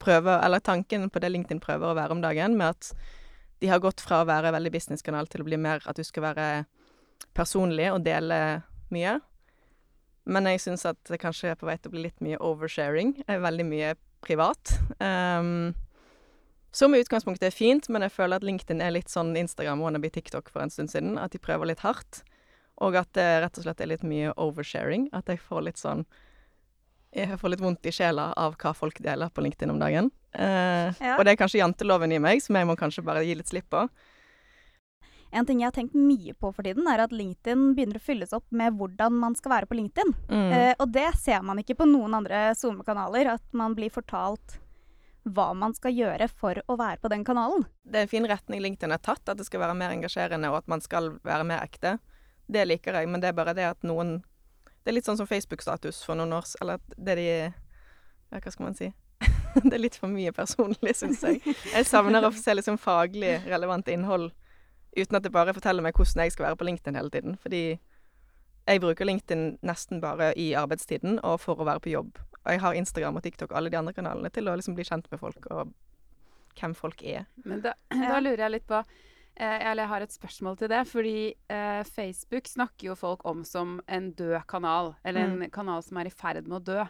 prøver 0.00 0.40
Eller 0.46 0.62
tanken 0.64 1.10
på 1.12 1.20
det 1.20 1.28
LinkedIn 1.34 1.60
prøver 1.60 1.90
å 1.90 1.96
være 1.98 2.16
om 2.16 2.22
dagen, 2.24 2.56
med 2.56 2.72
at 2.72 2.92
de 3.60 3.68
har 3.68 3.82
gått 3.84 4.00
fra 4.00 4.22
å 4.22 4.28
være 4.28 4.54
veldig 4.54 4.72
businesskanal 4.72 5.28
til 5.28 5.42
å 5.42 5.48
bli 5.50 5.58
mer 5.60 5.84
at 5.84 5.98
du 5.98 6.04
skal 6.06 6.30
være 6.30 6.46
personlig 7.36 7.90
og 7.92 8.00
dele 8.06 8.62
mye. 8.88 9.18
Men 10.30 10.46
jeg 10.46 10.62
syns 10.62 10.86
at 10.86 10.98
det 11.10 11.18
kanskje 11.22 11.52
er 11.52 11.58
på 11.58 11.66
vei 11.68 11.76
til 11.78 11.90
å 11.90 11.94
bli 11.96 12.06
litt 12.06 12.22
mye 12.22 12.38
oversharing. 12.38 13.16
er 13.26 13.42
Veldig 13.42 13.66
mye 13.66 13.94
privat. 14.22 14.76
Um, 15.02 15.72
som 16.70 16.94
i 16.94 17.00
utgangspunktet 17.02 17.48
er 17.48 17.54
fint, 17.54 17.88
men 17.90 18.04
jeg 18.06 18.14
føler 18.14 18.38
at 18.38 18.46
LinkedIn 18.46 18.82
er 18.84 18.94
litt 18.94 19.10
sånn 19.10 19.34
Instagram 19.38 19.82
wannabe 19.82 20.12
TikTok 20.14 20.52
for 20.52 20.62
en 20.62 20.70
stund 20.70 20.92
siden. 20.92 21.16
At 21.18 21.34
de 21.34 21.42
prøver 21.42 21.72
litt 21.72 21.82
hardt. 21.82 22.22
Og 22.80 22.96
at 22.96 23.10
det 23.18 23.26
rett 23.42 23.58
og 23.58 23.66
slett 23.66 23.82
er 23.82 23.90
litt 23.90 24.06
mye 24.06 24.30
oversharing. 24.40 25.08
At 25.16 25.28
jeg 25.28 25.42
får 25.42 25.66
litt 25.66 25.80
sånn 25.82 26.06
Jeg 27.10 27.40
får 27.40 27.50
litt 27.50 27.62
vondt 27.64 27.86
i 27.90 27.90
sjela 27.90 28.28
av 28.38 28.54
hva 28.54 28.70
folk 28.70 29.00
deler 29.02 29.32
på 29.34 29.42
LinkedIn 29.42 29.72
om 29.72 29.80
dagen. 29.82 30.12
Uh, 30.30 30.94
ja. 31.02 31.16
Og 31.16 31.24
det 31.26 31.32
er 31.32 31.40
kanskje 31.40 31.58
janteloven 31.58 32.14
i 32.14 32.20
meg, 32.22 32.38
som 32.38 32.54
jeg 32.54 32.68
må 32.68 32.76
kanskje 32.78 33.02
bare 33.02 33.24
gi 33.26 33.34
litt 33.34 33.50
slipp 33.50 33.66
på. 33.74 33.88
En 35.30 35.46
ting 35.46 35.60
jeg 35.62 35.70
har 35.70 35.74
tenkt 35.76 35.94
mye 35.94 36.34
på 36.34 36.50
for 36.50 36.66
tiden, 36.66 36.88
er 36.90 37.04
at 37.04 37.12
LinkedIn 37.14 37.74
begynner 37.76 38.00
å 38.00 38.02
fylles 38.02 38.32
opp 38.34 38.48
med 38.50 38.74
hvordan 38.78 39.14
man 39.22 39.36
skal 39.38 39.54
være 39.54 39.68
på 39.70 39.76
LinkedIn. 39.78 40.10
Mm. 40.26 40.48
Eh, 40.56 40.72
og 40.78 40.90
det 40.90 41.06
ser 41.22 41.44
man 41.46 41.60
ikke 41.62 41.78
på 41.78 41.86
noen 41.86 42.16
andre 42.18 42.48
SoMe-kanaler, 42.58 43.36
at 43.36 43.54
man 43.54 43.76
blir 43.78 43.94
fortalt 43.94 44.58
hva 45.28 45.50
man 45.54 45.74
skal 45.76 45.94
gjøre 45.94 46.26
for 46.32 46.58
å 46.66 46.76
være 46.80 46.98
på 47.02 47.10
den 47.12 47.22
kanalen. 47.28 47.66
Det 47.84 48.00
er 48.00 48.08
en 48.08 48.10
fin 48.10 48.26
retning 48.26 48.62
LinkedIn 48.64 48.94
har 48.94 49.02
tatt, 49.04 49.22
at 49.28 49.38
det 49.38 49.46
skal 49.46 49.62
være 49.62 49.76
mer 49.78 49.94
engasjerende, 49.94 50.50
og 50.50 50.62
at 50.62 50.72
man 50.72 50.82
skal 50.82 51.12
være 51.26 51.46
mer 51.46 51.62
ekte. 51.62 51.98
Det 52.50 52.64
liker 52.66 52.98
jeg, 52.98 53.10
men 53.10 53.22
det 53.22 53.30
er 53.30 53.38
bare 53.38 53.54
det 53.54 53.68
at 53.68 53.86
noen 53.86 54.20
Det 54.80 54.90
er 54.90 54.96
litt 54.96 55.06
sånn 55.06 55.18
som 55.20 55.28
Facebook-status 55.28 56.00
for 56.02 56.16
noen 56.18 56.32
år 56.32 56.46
Eller 56.64 56.80
det 56.96 57.14
de 57.18 57.26
Ja, 57.28 58.40
hva 58.40 58.50
skal 58.50 58.64
man 58.64 58.74
si? 58.78 58.88
det 59.68 59.74
er 59.76 59.82
litt 59.82 59.98
for 60.00 60.10
mye 60.10 60.32
personlig, 60.32 60.94
syns 60.96 61.22
jeg. 61.26 61.42
Jeg 61.44 61.86
savner 61.86 62.24
å 62.24 62.32
se 62.34 62.54
liksom 62.54 62.78
faglig 62.80 63.36
relevant 63.44 63.88
innhold 63.92 64.30
uten 64.96 65.16
at 65.16 65.26
det 65.26 65.32
bare 65.34 65.54
forteller 65.54 65.84
meg 65.84 65.96
hvordan 65.96 66.24
jeg 66.24 66.34
skal 66.34 66.48
være 66.48 66.60
på 66.60 66.66
LinkedIn 66.68 66.98
hele 66.98 67.12
tiden. 67.14 67.36
Fordi 67.42 67.64
jeg 68.70 68.80
bruker 68.82 69.08
LinkedIn 69.08 69.44
nesten 69.66 70.00
bare 70.02 70.32
i 70.38 70.52
arbeidstiden 70.58 71.20
og 71.26 71.40
for 71.42 71.60
å 71.60 71.68
være 71.68 71.84
på 71.84 71.94
jobb. 71.94 72.18
Og 72.40 72.54
jeg 72.54 72.62
har 72.62 72.78
Instagram 72.78 73.20
og 73.20 73.24
TikTok 73.26 73.52
og 73.52 73.60
alle 73.60 73.72
de 73.72 73.78
andre 73.80 73.94
kanalene 73.96 74.32
til 74.32 74.48
å 74.48 74.56
liksom 74.56 74.76
bli 74.78 74.86
kjent 74.86 75.08
med 75.10 75.20
folk 75.20 75.46
og 75.52 75.72
hvem 76.58 76.74
folk 76.76 77.02
er. 77.06 77.28
Men 77.44 77.62
da, 77.64 77.76
da 78.10 78.20
lurer 78.22 78.46
jeg 78.46 78.54
litt 78.56 78.68
på 78.68 78.78
eh, 78.80 79.58
Eller 79.70 79.84
jeg 79.84 79.90
har 79.92 80.04
et 80.04 80.14
spørsmål 80.14 80.58
til 80.60 80.72
det. 80.72 80.80
Fordi 80.90 81.14
eh, 81.52 81.82
Facebook 81.88 82.50
snakker 82.50 82.90
jo 82.90 82.96
folk 82.98 83.24
om 83.28 83.44
som 83.48 83.78
en 83.88 84.10
død 84.16 84.40
kanal. 84.50 84.94
Eller 85.04 85.28
en 85.28 85.46
kanal 85.52 85.84
som 85.86 86.00
er 86.00 86.10
i 86.10 86.14
ferd 86.14 86.48
med 86.48 86.60
å 86.60 86.64
dø. 86.72 86.88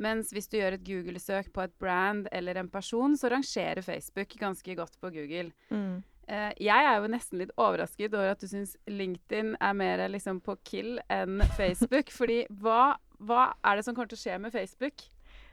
Mens 0.00 0.32
hvis 0.34 0.50
du 0.50 0.58
gjør 0.60 0.78
et 0.78 0.86
Google-søk 0.86 1.52
på 1.54 1.66
et 1.66 1.76
brand 1.80 2.28
eller 2.32 2.60
en 2.60 2.70
person, 2.72 3.16
så 3.18 3.32
rangerer 3.32 3.84
Facebook 3.86 4.36
ganske 4.40 4.76
godt 4.78 4.98
på 5.00 5.12
Google. 5.14 5.50
Mm. 5.70 6.02
Eh, 6.28 6.52
jeg 6.64 6.86
er 6.88 7.00
jo 7.02 7.08
nesten 7.12 7.40
litt 7.42 7.52
overrasket 7.60 8.14
over 8.16 8.32
at 8.32 8.40
du 8.40 8.48
syns 8.48 8.74
LinkedIn 8.88 9.54
er 9.60 9.74
mer 9.76 10.04
liksom 10.08 10.40
på 10.44 10.56
kill 10.64 10.98
enn 11.12 11.42
Facebook. 11.58 12.12
fordi 12.18 12.44
hva, 12.62 12.94
hva 13.20 13.48
er 13.64 13.78
det 13.78 13.86
som 13.86 13.96
kommer 13.96 14.12
til 14.12 14.20
å 14.20 14.24
skje 14.24 14.38
med 14.40 14.54
Facebook? 14.54 15.08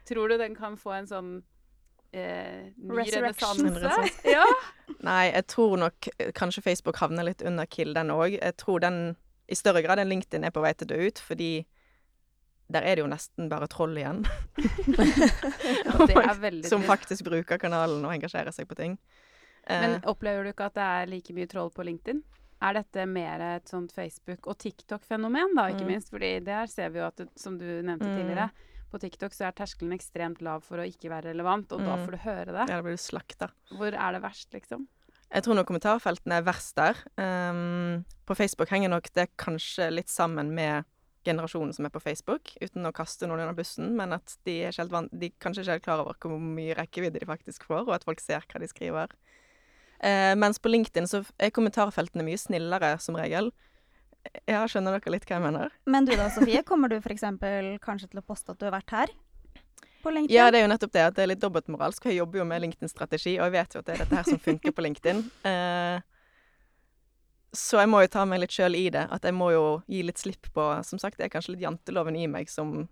Tror 0.08 0.32
du 0.32 0.38
den 0.40 0.56
kan 0.58 0.78
få 0.80 0.94
en 0.96 1.10
sånn 1.10 1.32
eh, 2.16 2.72
ny 2.76 3.04
renessanse? 3.04 3.92
Ja. 4.28 4.46
Nei, 5.08 5.26
jeg 5.32 5.46
tror 5.52 5.76
nok 5.82 6.08
eh, 6.16 6.32
kanskje 6.36 6.64
Facebook 6.64 7.02
havner 7.02 7.28
litt 7.28 7.44
under 7.46 7.68
Kill, 7.68 7.92
den 7.96 8.14
òg. 8.14 8.38
Jeg 8.38 8.58
tror 8.60 8.82
den 8.82 9.02
i 9.52 9.58
større 9.58 9.82
grad 9.84 10.00
enn 10.00 10.08
LinkedIn 10.08 10.46
er 10.48 10.54
på 10.54 10.62
vei 10.64 10.72
til 10.78 10.88
å 10.88 10.94
dø 10.94 11.10
ut, 11.10 11.20
fordi 11.20 11.52
der 12.72 12.86
er 12.88 12.96
det 12.96 13.02
jo 13.02 13.10
nesten 13.10 13.50
bare 13.52 13.68
troll 13.68 13.98
igjen. 14.00 14.22
Veldig 16.46 16.68
som 16.70 16.84
faktisk 16.86 17.26
bruker 17.26 17.60
kanalen 17.60 18.06
og 18.06 18.14
engasjerer 18.14 18.54
seg 18.54 18.70
på 18.70 18.78
ting. 18.78 18.96
Men 19.68 19.94
Eh, 19.94 20.00
opplever 20.10 20.44
du 20.44 20.52
ikke 20.52 20.66
at 20.66 20.74
det 20.74 20.82
er 20.82 21.06
like 21.06 21.32
mye 21.34 21.46
troll 21.48 21.70
på 21.70 21.84
LinkedIn? 21.84 22.22
Er 22.62 22.74
dette 22.74 23.06
mer 23.08 23.40
et 23.56 23.64
sånt 23.66 23.92
Facebook- 23.92 24.46
og 24.46 24.58
TikTok-fenomen, 24.58 25.54
da, 25.56 25.68
ikke 25.70 25.82
Mm. 25.84 25.86
minst? 25.88 26.10
Fordi 26.10 26.44
der 26.44 26.66
ser 26.66 26.88
vi 26.90 26.98
jo 26.98 27.06
at, 27.06 27.20
som 27.36 27.58
du 27.58 27.64
nevnte 27.82 28.06
Mm. 28.06 28.16
tidligere, 28.16 28.50
på 28.92 29.00
TikTok 29.00 29.32
så 29.32 29.46
er 29.48 29.52
terskelen 29.52 29.92
ekstremt 29.92 30.42
lav 30.42 30.62
for 30.62 30.76
å 30.78 30.86
ikke 30.86 31.08
være 31.10 31.32
relevant, 31.32 31.72
og 31.72 31.80
da 31.80 31.96
Mm. 31.96 32.06
får 32.06 32.10
du 32.10 32.16
høre 32.18 32.46
det. 32.46 32.68
ja, 32.68 32.76
da 32.76 32.82
blir 32.82 32.92
du 32.92 32.96
slakta. 32.98 33.50
Hvor 33.72 33.92
er 33.94 34.12
det 34.12 34.22
verst, 34.22 34.50
liksom? 34.52 34.86
Jeg 35.32 35.42
tror 35.44 35.54
nok 35.54 35.66
kommentarfeltene 35.66 36.32
er 36.38 36.42
verst 36.42 36.74
der. 36.74 36.94
Um, 37.16 38.04
på 38.26 38.36
Facebook 38.36 38.68
henger 38.68 38.90
nok 38.90 39.10
det 39.14 39.30
kanskje 39.38 39.90
litt 39.90 40.08
sammen 40.08 40.50
med 40.54 40.84
generasjonen 41.24 41.72
som 41.74 41.86
er 41.86 41.88
på 41.90 42.02
Facebook, 42.02 42.50
uten 42.60 42.84
å 42.84 42.92
kaste 42.92 43.26
noen 43.26 43.40
under 43.40 43.54
bussen, 43.54 43.96
men 43.96 44.12
at 44.12 44.36
de, 44.44 44.62
er 44.64 44.72
de 44.72 45.30
kanskje 45.40 45.62
ikke 45.64 45.74
er 45.74 45.78
klar 45.80 46.00
over 46.00 46.14
hvor 46.20 46.38
mye 46.38 46.74
rekkevidde 46.74 47.18
de 47.20 47.26
faktisk 47.26 47.62
får, 47.64 47.86
og 47.88 47.94
at 47.94 48.04
folk 48.04 48.20
ser 48.20 48.40
hva 48.40 48.60
de 48.60 48.66
skriver. 48.66 49.08
Eh, 50.02 50.32
mens 50.38 50.58
på 50.58 50.70
LinkedIn 50.72 51.06
så 51.06 51.22
er 51.38 51.52
kommentarfeltene 51.54 52.24
mye 52.26 52.40
snillere, 52.40 52.96
som 53.02 53.18
regel. 53.18 53.52
Ja, 54.46 54.62
skjønner 54.70 54.96
dere 54.96 55.14
litt 55.14 55.26
hva 55.26 55.38
jeg 55.38 55.44
mener? 55.44 55.74
Men 55.90 56.06
du 56.06 56.14
da, 56.18 56.28
Sofie, 56.30 56.62
kommer 56.66 56.90
du 56.90 56.98
f.eks. 56.98 57.24
kanskje 57.82 58.10
til 58.10 58.22
å 58.22 58.26
poste 58.26 58.54
at 58.54 58.60
du 58.60 58.66
har 58.68 58.74
vært 58.74 58.94
her? 58.94 59.12
På 60.02 60.10
LinkedIn? 60.10 60.34
Ja, 60.34 60.48
det 60.50 60.60
er 60.60 60.66
jo 60.66 60.72
nettopp 60.72 60.94
det 60.94 61.04
at 61.06 61.18
det 61.18 61.24
er 61.24 61.30
litt 61.32 61.42
dobbeltmoralsk. 61.42 62.06
Jeg 62.10 62.18
jobber 62.18 62.42
jo 62.42 62.46
med 62.50 62.64
LinkedIn-strategi, 62.64 63.36
og 63.38 63.46
jeg 63.46 63.54
vet 63.54 63.76
jo 63.76 63.82
at 63.82 63.88
det 63.88 63.94
er 63.94 64.02
dette 64.02 64.18
her 64.18 64.26
som 64.26 64.42
funker 64.42 64.74
på 64.74 64.88
LinkedIn. 64.88 65.22
Eh, 65.52 66.00
så 67.52 67.82
jeg 67.82 67.88
må 67.92 67.98
jo 68.00 68.08
ta 68.08 68.22
meg 68.24 68.40
litt 68.40 68.54
sjøl 68.54 68.72
i 68.78 68.86
det. 68.92 69.02
At 69.12 69.26
jeg 69.28 69.36
må 69.36 69.50
jo 69.52 69.64
gi 69.90 69.98
litt 70.06 70.16
slipp 70.16 70.46
på 70.56 70.64
Som 70.88 70.96
sagt, 71.02 71.18
det 71.20 71.26
er 71.26 71.32
kanskje 71.34 71.52
litt 71.52 71.64
janteloven 71.66 72.16
i 72.16 72.24
meg 72.30 72.48
som 72.48 72.86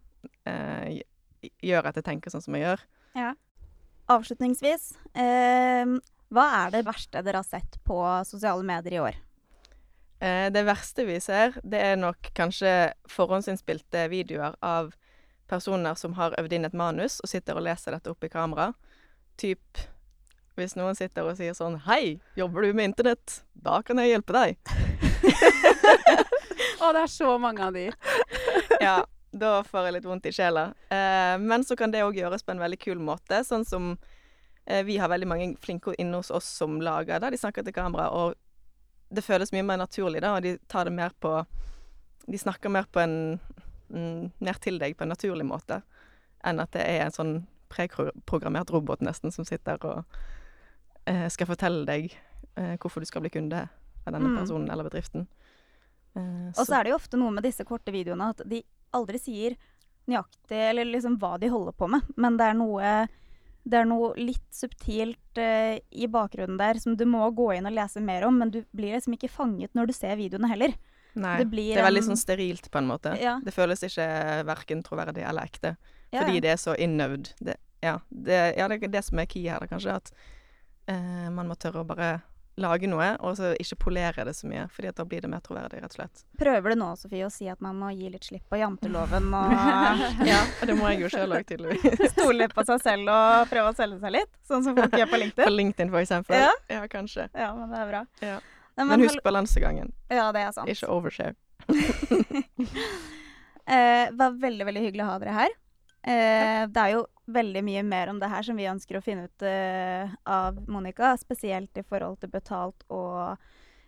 eh, 0.44 1.00
gjør 1.64 1.88
at 1.88 1.96
jeg 1.96 2.04
tenker 2.04 2.32
sånn 2.32 2.44
som 2.44 2.58
jeg 2.58 2.66
gjør. 2.66 2.82
Ja. 3.16 3.30
Avslutningsvis, 4.12 4.90
eh, 5.14 5.94
hva 6.30 6.46
er 6.62 6.74
det 6.74 6.86
verste 6.86 7.22
dere 7.26 7.42
har 7.42 7.46
sett 7.46 7.80
på 7.86 7.98
sosiale 8.26 8.62
medier 8.66 8.96
i 8.96 9.02
år? 9.02 9.18
Eh, 10.20 10.46
det 10.52 10.62
verste 10.68 11.06
vi 11.08 11.18
ser, 11.20 11.56
det 11.62 11.80
er 11.80 11.96
nok 11.98 12.30
kanskje 12.36 12.92
forhåndsinnspilte 13.10 14.06
videoer 14.12 14.58
av 14.62 14.92
personer 15.50 15.96
som 15.98 16.14
har 16.14 16.36
øvd 16.38 16.52
inn 16.54 16.68
et 16.68 16.76
manus 16.76 17.18
og 17.24 17.32
sitter 17.32 17.58
og 17.58 17.66
leser 17.66 17.96
dette 17.96 18.12
opp 18.12 18.24
i 18.24 18.30
kamera. 18.30 18.70
Typ 19.40 19.82
hvis 20.58 20.76
noen 20.76 20.94
sitter 20.98 21.24
og 21.24 21.38
sier 21.38 21.54
sånn 21.56 21.78
Hei, 21.86 22.20
jobber 22.36 22.66
du 22.66 22.74
med 22.76 22.90
internett? 22.90 23.40
Da 23.56 23.80
kan 23.86 23.98
jeg 24.02 24.12
hjelpe 24.12 24.36
deg. 24.36 24.58
Å, 26.80 26.92
det 26.94 27.02
er 27.02 27.10
så 27.10 27.34
mange 27.40 27.64
av 27.64 27.74
de. 27.76 27.88
Ja, 28.80 29.02
da 29.32 29.58
får 29.66 29.88
jeg 29.88 29.94
litt 29.98 30.06
vondt 30.08 30.28
i 30.30 30.32
sjela. 30.32 30.70
Eh, 30.88 31.34
men 31.42 31.64
så 31.66 31.76
kan 31.76 31.92
det 31.92 32.04
òg 32.04 32.16
gjøres 32.16 32.44
på 32.44 32.54
en 32.54 32.62
veldig 32.62 32.78
kul 32.80 33.00
måte, 33.02 33.42
sånn 33.44 33.66
som 33.68 33.90
vi 34.86 34.96
har 35.00 35.08
veldig 35.08 35.26
mange 35.28 35.56
flinke 35.58 35.94
inne 35.98 36.16
hos 36.20 36.30
oss 36.30 36.44
som 36.60 36.76
lager 36.80 37.18
det. 37.20 37.30
De 37.32 37.38
snakker 37.40 37.64
til 37.66 37.72
kamera, 37.74 38.08
og 38.10 38.34
det 39.10 39.24
føles 39.26 39.50
mye 39.52 39.64
mer 39.66 39.80
naturlig, 39.80 40.20
da, 40.22 40.36
og 40.36 40.42
de 40.44 40.52
tar 40.70 40.84
det 40.86 40.92
mer 40.94 41.10
på 41.20 41.32
De 42.30 42.38
snakker 42.38 42.70
mer 42.70 42.84
på 42.92 43.00
en 43.00 43.40
mm, 43.90 44.30
Mer 44.38 44.58
til 44.62 44.78
deg 44.78 44.94
på 44.96 45.02
en 45.02 45.10
naturlig 45.10 45.46
måte 45.48 45.80
enn 46.44 46.60
at 46.62 46.70
det 46.72 46.84
er 46.86 47.02
en 47.04 47.12
sånn 47.12 47.32
preprogrammert 47.68 48.70
robot 48.72 49.00
nesten 49.04 49.32
som 49.34 49.44
sitter 49.44 49.82
og 49.84 50.04
eh, 51.06 51.26
skal 51.28 51.46
fortelle 51.50 51.82
deg 51.88 52.06
eh, 52.56 52.76
hvorfor 52.80 53.00
du 53.02 53.06
skal 53.10 53.20
bli 53.26 53.30
kunde 53.34 53.64
av 53.66 54.12
denne 54.14 54.30
Mm. 54.30 54.38
personen 54.38 54.70
eller 54.70 54.86
bedriften. 54.88 55.26
Eh, 56.16 56.48
Og 56.56 56.62
så 56.66 56.78
er 56.78 56.84
det 56.84 56.90
jo 56.94 56.96
ofte 57.00 57.18
noe 57.20 57.30
med 57.30 57.44
disse 57.44 57.64
korte 57.68 57.92
videoene 57.92 58.30
at 58.30 58.40
de 58.48 58.62
aldri 58.96 59.18
sier 59.20 59.56
nøyaktig 60.08 60.62
eller 60.70 60.84
liksom 60.88 61.18
hva 61.20 61.34
de 61.38 61.48
holder 61.52 61.72
på 61.76 61.88
med, 61.90 62.02
men 62.16 62.36
det 62.40 62.46
er 62.46 62.54
noe 62.54 62.94
det 63.64 63.80
er 63.80 63.88
noe 63.88 64.12
litt 64.18 64.46
subtilt 64.54 65.40
uh, 65.40 65.76
i 65.76 66.08
bakgrunnen 66.10 66.58
der 66.60 66.80
som 66.80 66.96
du 66.96 67.04
må 67.08 67.26
gå 67.36 67.50
inn 67.56 67.68
og 67.68 67.76
lese 67.76 68.02
mer 68.04 68.24
om, 68.28 68.38
men 68.40 68.52
du 68.54 68.62
blir 68.76 68.96
liksom 68.96 69.16
ikke 69.16 69.32
fanget 69.32 69.74
når 69.76 69.90
du 69.90 69.96
ser 69.96 70.16
videoene 70.20 70.50
heller. 70.50 70.74
Nei, 71.18 71.40
Det 71.42 71.48
det, 71.50 71.66
er 71.74 71.88
veldig 71.88 72.04
sånn 72.06 72.20
sterilt 72.20 72.70
på 72.70 72.78
en 72.78 72.88
måte. 72.90 73.16
Ja. 73.18 73.38
Det 73.42 73.54
føles 73.54 73.82
ikke 73.86 74.06
verken 74.46 74.84
troverdig 74.86 75.24
eller 75.26 75.50
ekte, 75.50 75.74
Ja, 76.10 76.22
fordi 76.22 76.38
ja. 76.38 76.44
det 76.46 76.52
er 76.54 76.60
så 76.62 76.76
innøvd. 76.78 77.32
Det, 77.42 77.56
ja, 77.82 77.96
det, 78.08 78.38
ja, 78.58 78.68
det 78.70 78.78
er 78.78 78.94
det 78.94 79.04
som 79.06 79.18
er 79.18 79.26
key 79.30 79.48
her, 79.48 79.62
da, 79.62 79.70
kanskje, 79.70 79.96
at 79.98 80.12
uh, 80.90 81.28
man 81.34 81.50
må 81.50 81.58
tørre 81.58 81.82
å 81.82 81.88
bare 81.88 82.12
lage 82.62 82.88
noe, 82.90 83.08
og 83.24 83.36
så 83.38 83.52
ikke 83.60 83.76
polere 83.86 84.24
det 84.28 84.34
så 84.38 84.48
mye, 84.50 84.66
fordi 84.74 84.90
at 84.90 84.98
da 85.00 85.04
blir 85.08 85.24
det 85.24 85.30
mer 85.32 85.42
troverdig, 85.44 85.80
rett 85.82 85.94
og 85.94 85.98
slett. 85.98 86.22
Prøver 86.40 86.74
du 86.74 86.80
nå, 86.82 86.88
Sofie, 87.00 87.24
å 87.26 87.32
si 87.32 87.48
at 87.50 87.60
man 87.64 87.78
må 87.80 87.90
gi 87.96 88.10
litt 88.12 88.26
slipp 88.28 88.46
på 88.52 88.60
janteloven 88.60 89.28
og 89.34 89.54
Ja, 90.30 90.40
det 90.66 90.76
må 90.78 90.90
jeg 90.92 91.04
jo 91.06 91.10
sjøl 91.12 91.34
òg, 91.38 91.46
tydeligvis. 91.48 92.14
stole 92.14 92.48
på 92.52 92.64
seg 92.68 92.82
selv 92.84 93.12
og 93.14 93.50
prøve 93.52 93.72
å 93.72 93.76
selge 93.78 94.00
seg 94.04 94.14
litt? 94.20 94.32
Sånn 94.48 94.64
som 94.66 94.76
folk 94.78 94.96
gjør 94.98 95.10
på 95.12 95.20
LinkedIn? 95.24 95.44
På 95.46 95.54
LinkedIn? 95.54 95.92
For 95.94 96.00
eksempel. 96.04 96.40
Ja. 96.44 96.52
ja 96.72 96.82
kanskje. 96.90 97.28
Ja, 97.34 97.52
men 97.56 97.72
det 97.74 97.80
er 97.82 97.92
bra. 97.94 98.02
Ja. 98.24 98.38
Nei, 98.76 98.84
Men 98.86 98.94
hall- 98.96 99.06
husk 99.08 99.24
balansegangen. 99.26 99.90
Ja, 100.08 100.30
det 100.32 100.44
er 100.46 100.52
sant. 100.56 100.70
Ikke 100.72 100.88
overshare. 100.92 101.34
Eh, 103.70 104.08
det 104.10 104.16
var 104.18 104.32
veldig, 104.42 104.64
veldig 104.66 104.80
hyggelig 104.82 105.02
å 105.04 105.08
ha 105.12 105.18
dere 105.22 105.34
her. 105.36 105.52
Eh, 106.00 106.64
det 106.72 106.82
er 106.82 106.94
jo 106.94 107.06
veldig 107.30 107.62
mye 107.66 107.82
mer 107.86 108.10
om 108.10 108.20
det 108.20 108.30
her 108.32 108.44
som 108.46 108.58
vi 108.58 108.68
ønsker 108.70 108.98
å 108.98 109.04
finne 109.04 109.28
ut 109.28 109.46
eh, 109.46 110.12
av 110.24 110.60
Monica, 110.70 111.12
spesielt 111.20 111.76
i 111.78 111.84
forhold 111.86 112.20
til 112.22 112.32
betalt 112.32 112.86
og 112.88 113.36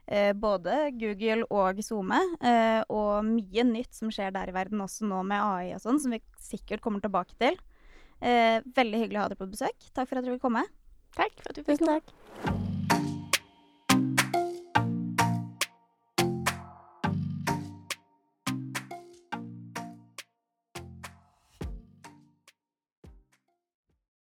eh, 0.06 0.32
både 0.36 0.92
Google 1.00 1.48
og 1.48 1.80
SoMe. 1.84 2.20
Eh, 2.44 2.80
og 2.92 3.24
mye 3.28 3.66
nytt 3.68 3.96
som 3.96 4.12
skjer 4.12 4.34
der 4.36 4.52
i 4.52 4.56
verden 4.56 4.84
også 4.84 5.08
nå 5.08 5.22
med 5.26 5.40
AI 5.40 5.72
og 5.76 5.84
sånn, 5.84 6.00
som 6.02 6.14
vi 6.14 6.22
sikkert 6.42 6.84
kommer 6.84 7.04
tilbake 7.04 7.38
til. 7.40 7.58
Eh, 8.22 8.60
veldig 8.76 9.06
hyggelig 9.06 9.18
å 9.18 9.24
ha 9.24 9.32
dere 9.32 9.42
på 9.42 9.50
besøk. 9.50 9.90
Takk 9.90 10.10
for 10.10 10.20
at 10.20 10.26
dere 10.26 10.36
vil 10.36 10.44
komme. 10.44 10.66
Takk 11.16 11.40
for 11.40 11.50
at 11.50 11.58
du 11.58 11.64
fikk 11.64 11.82
Tusen 11.82 11.96
takk. 11.96 12.70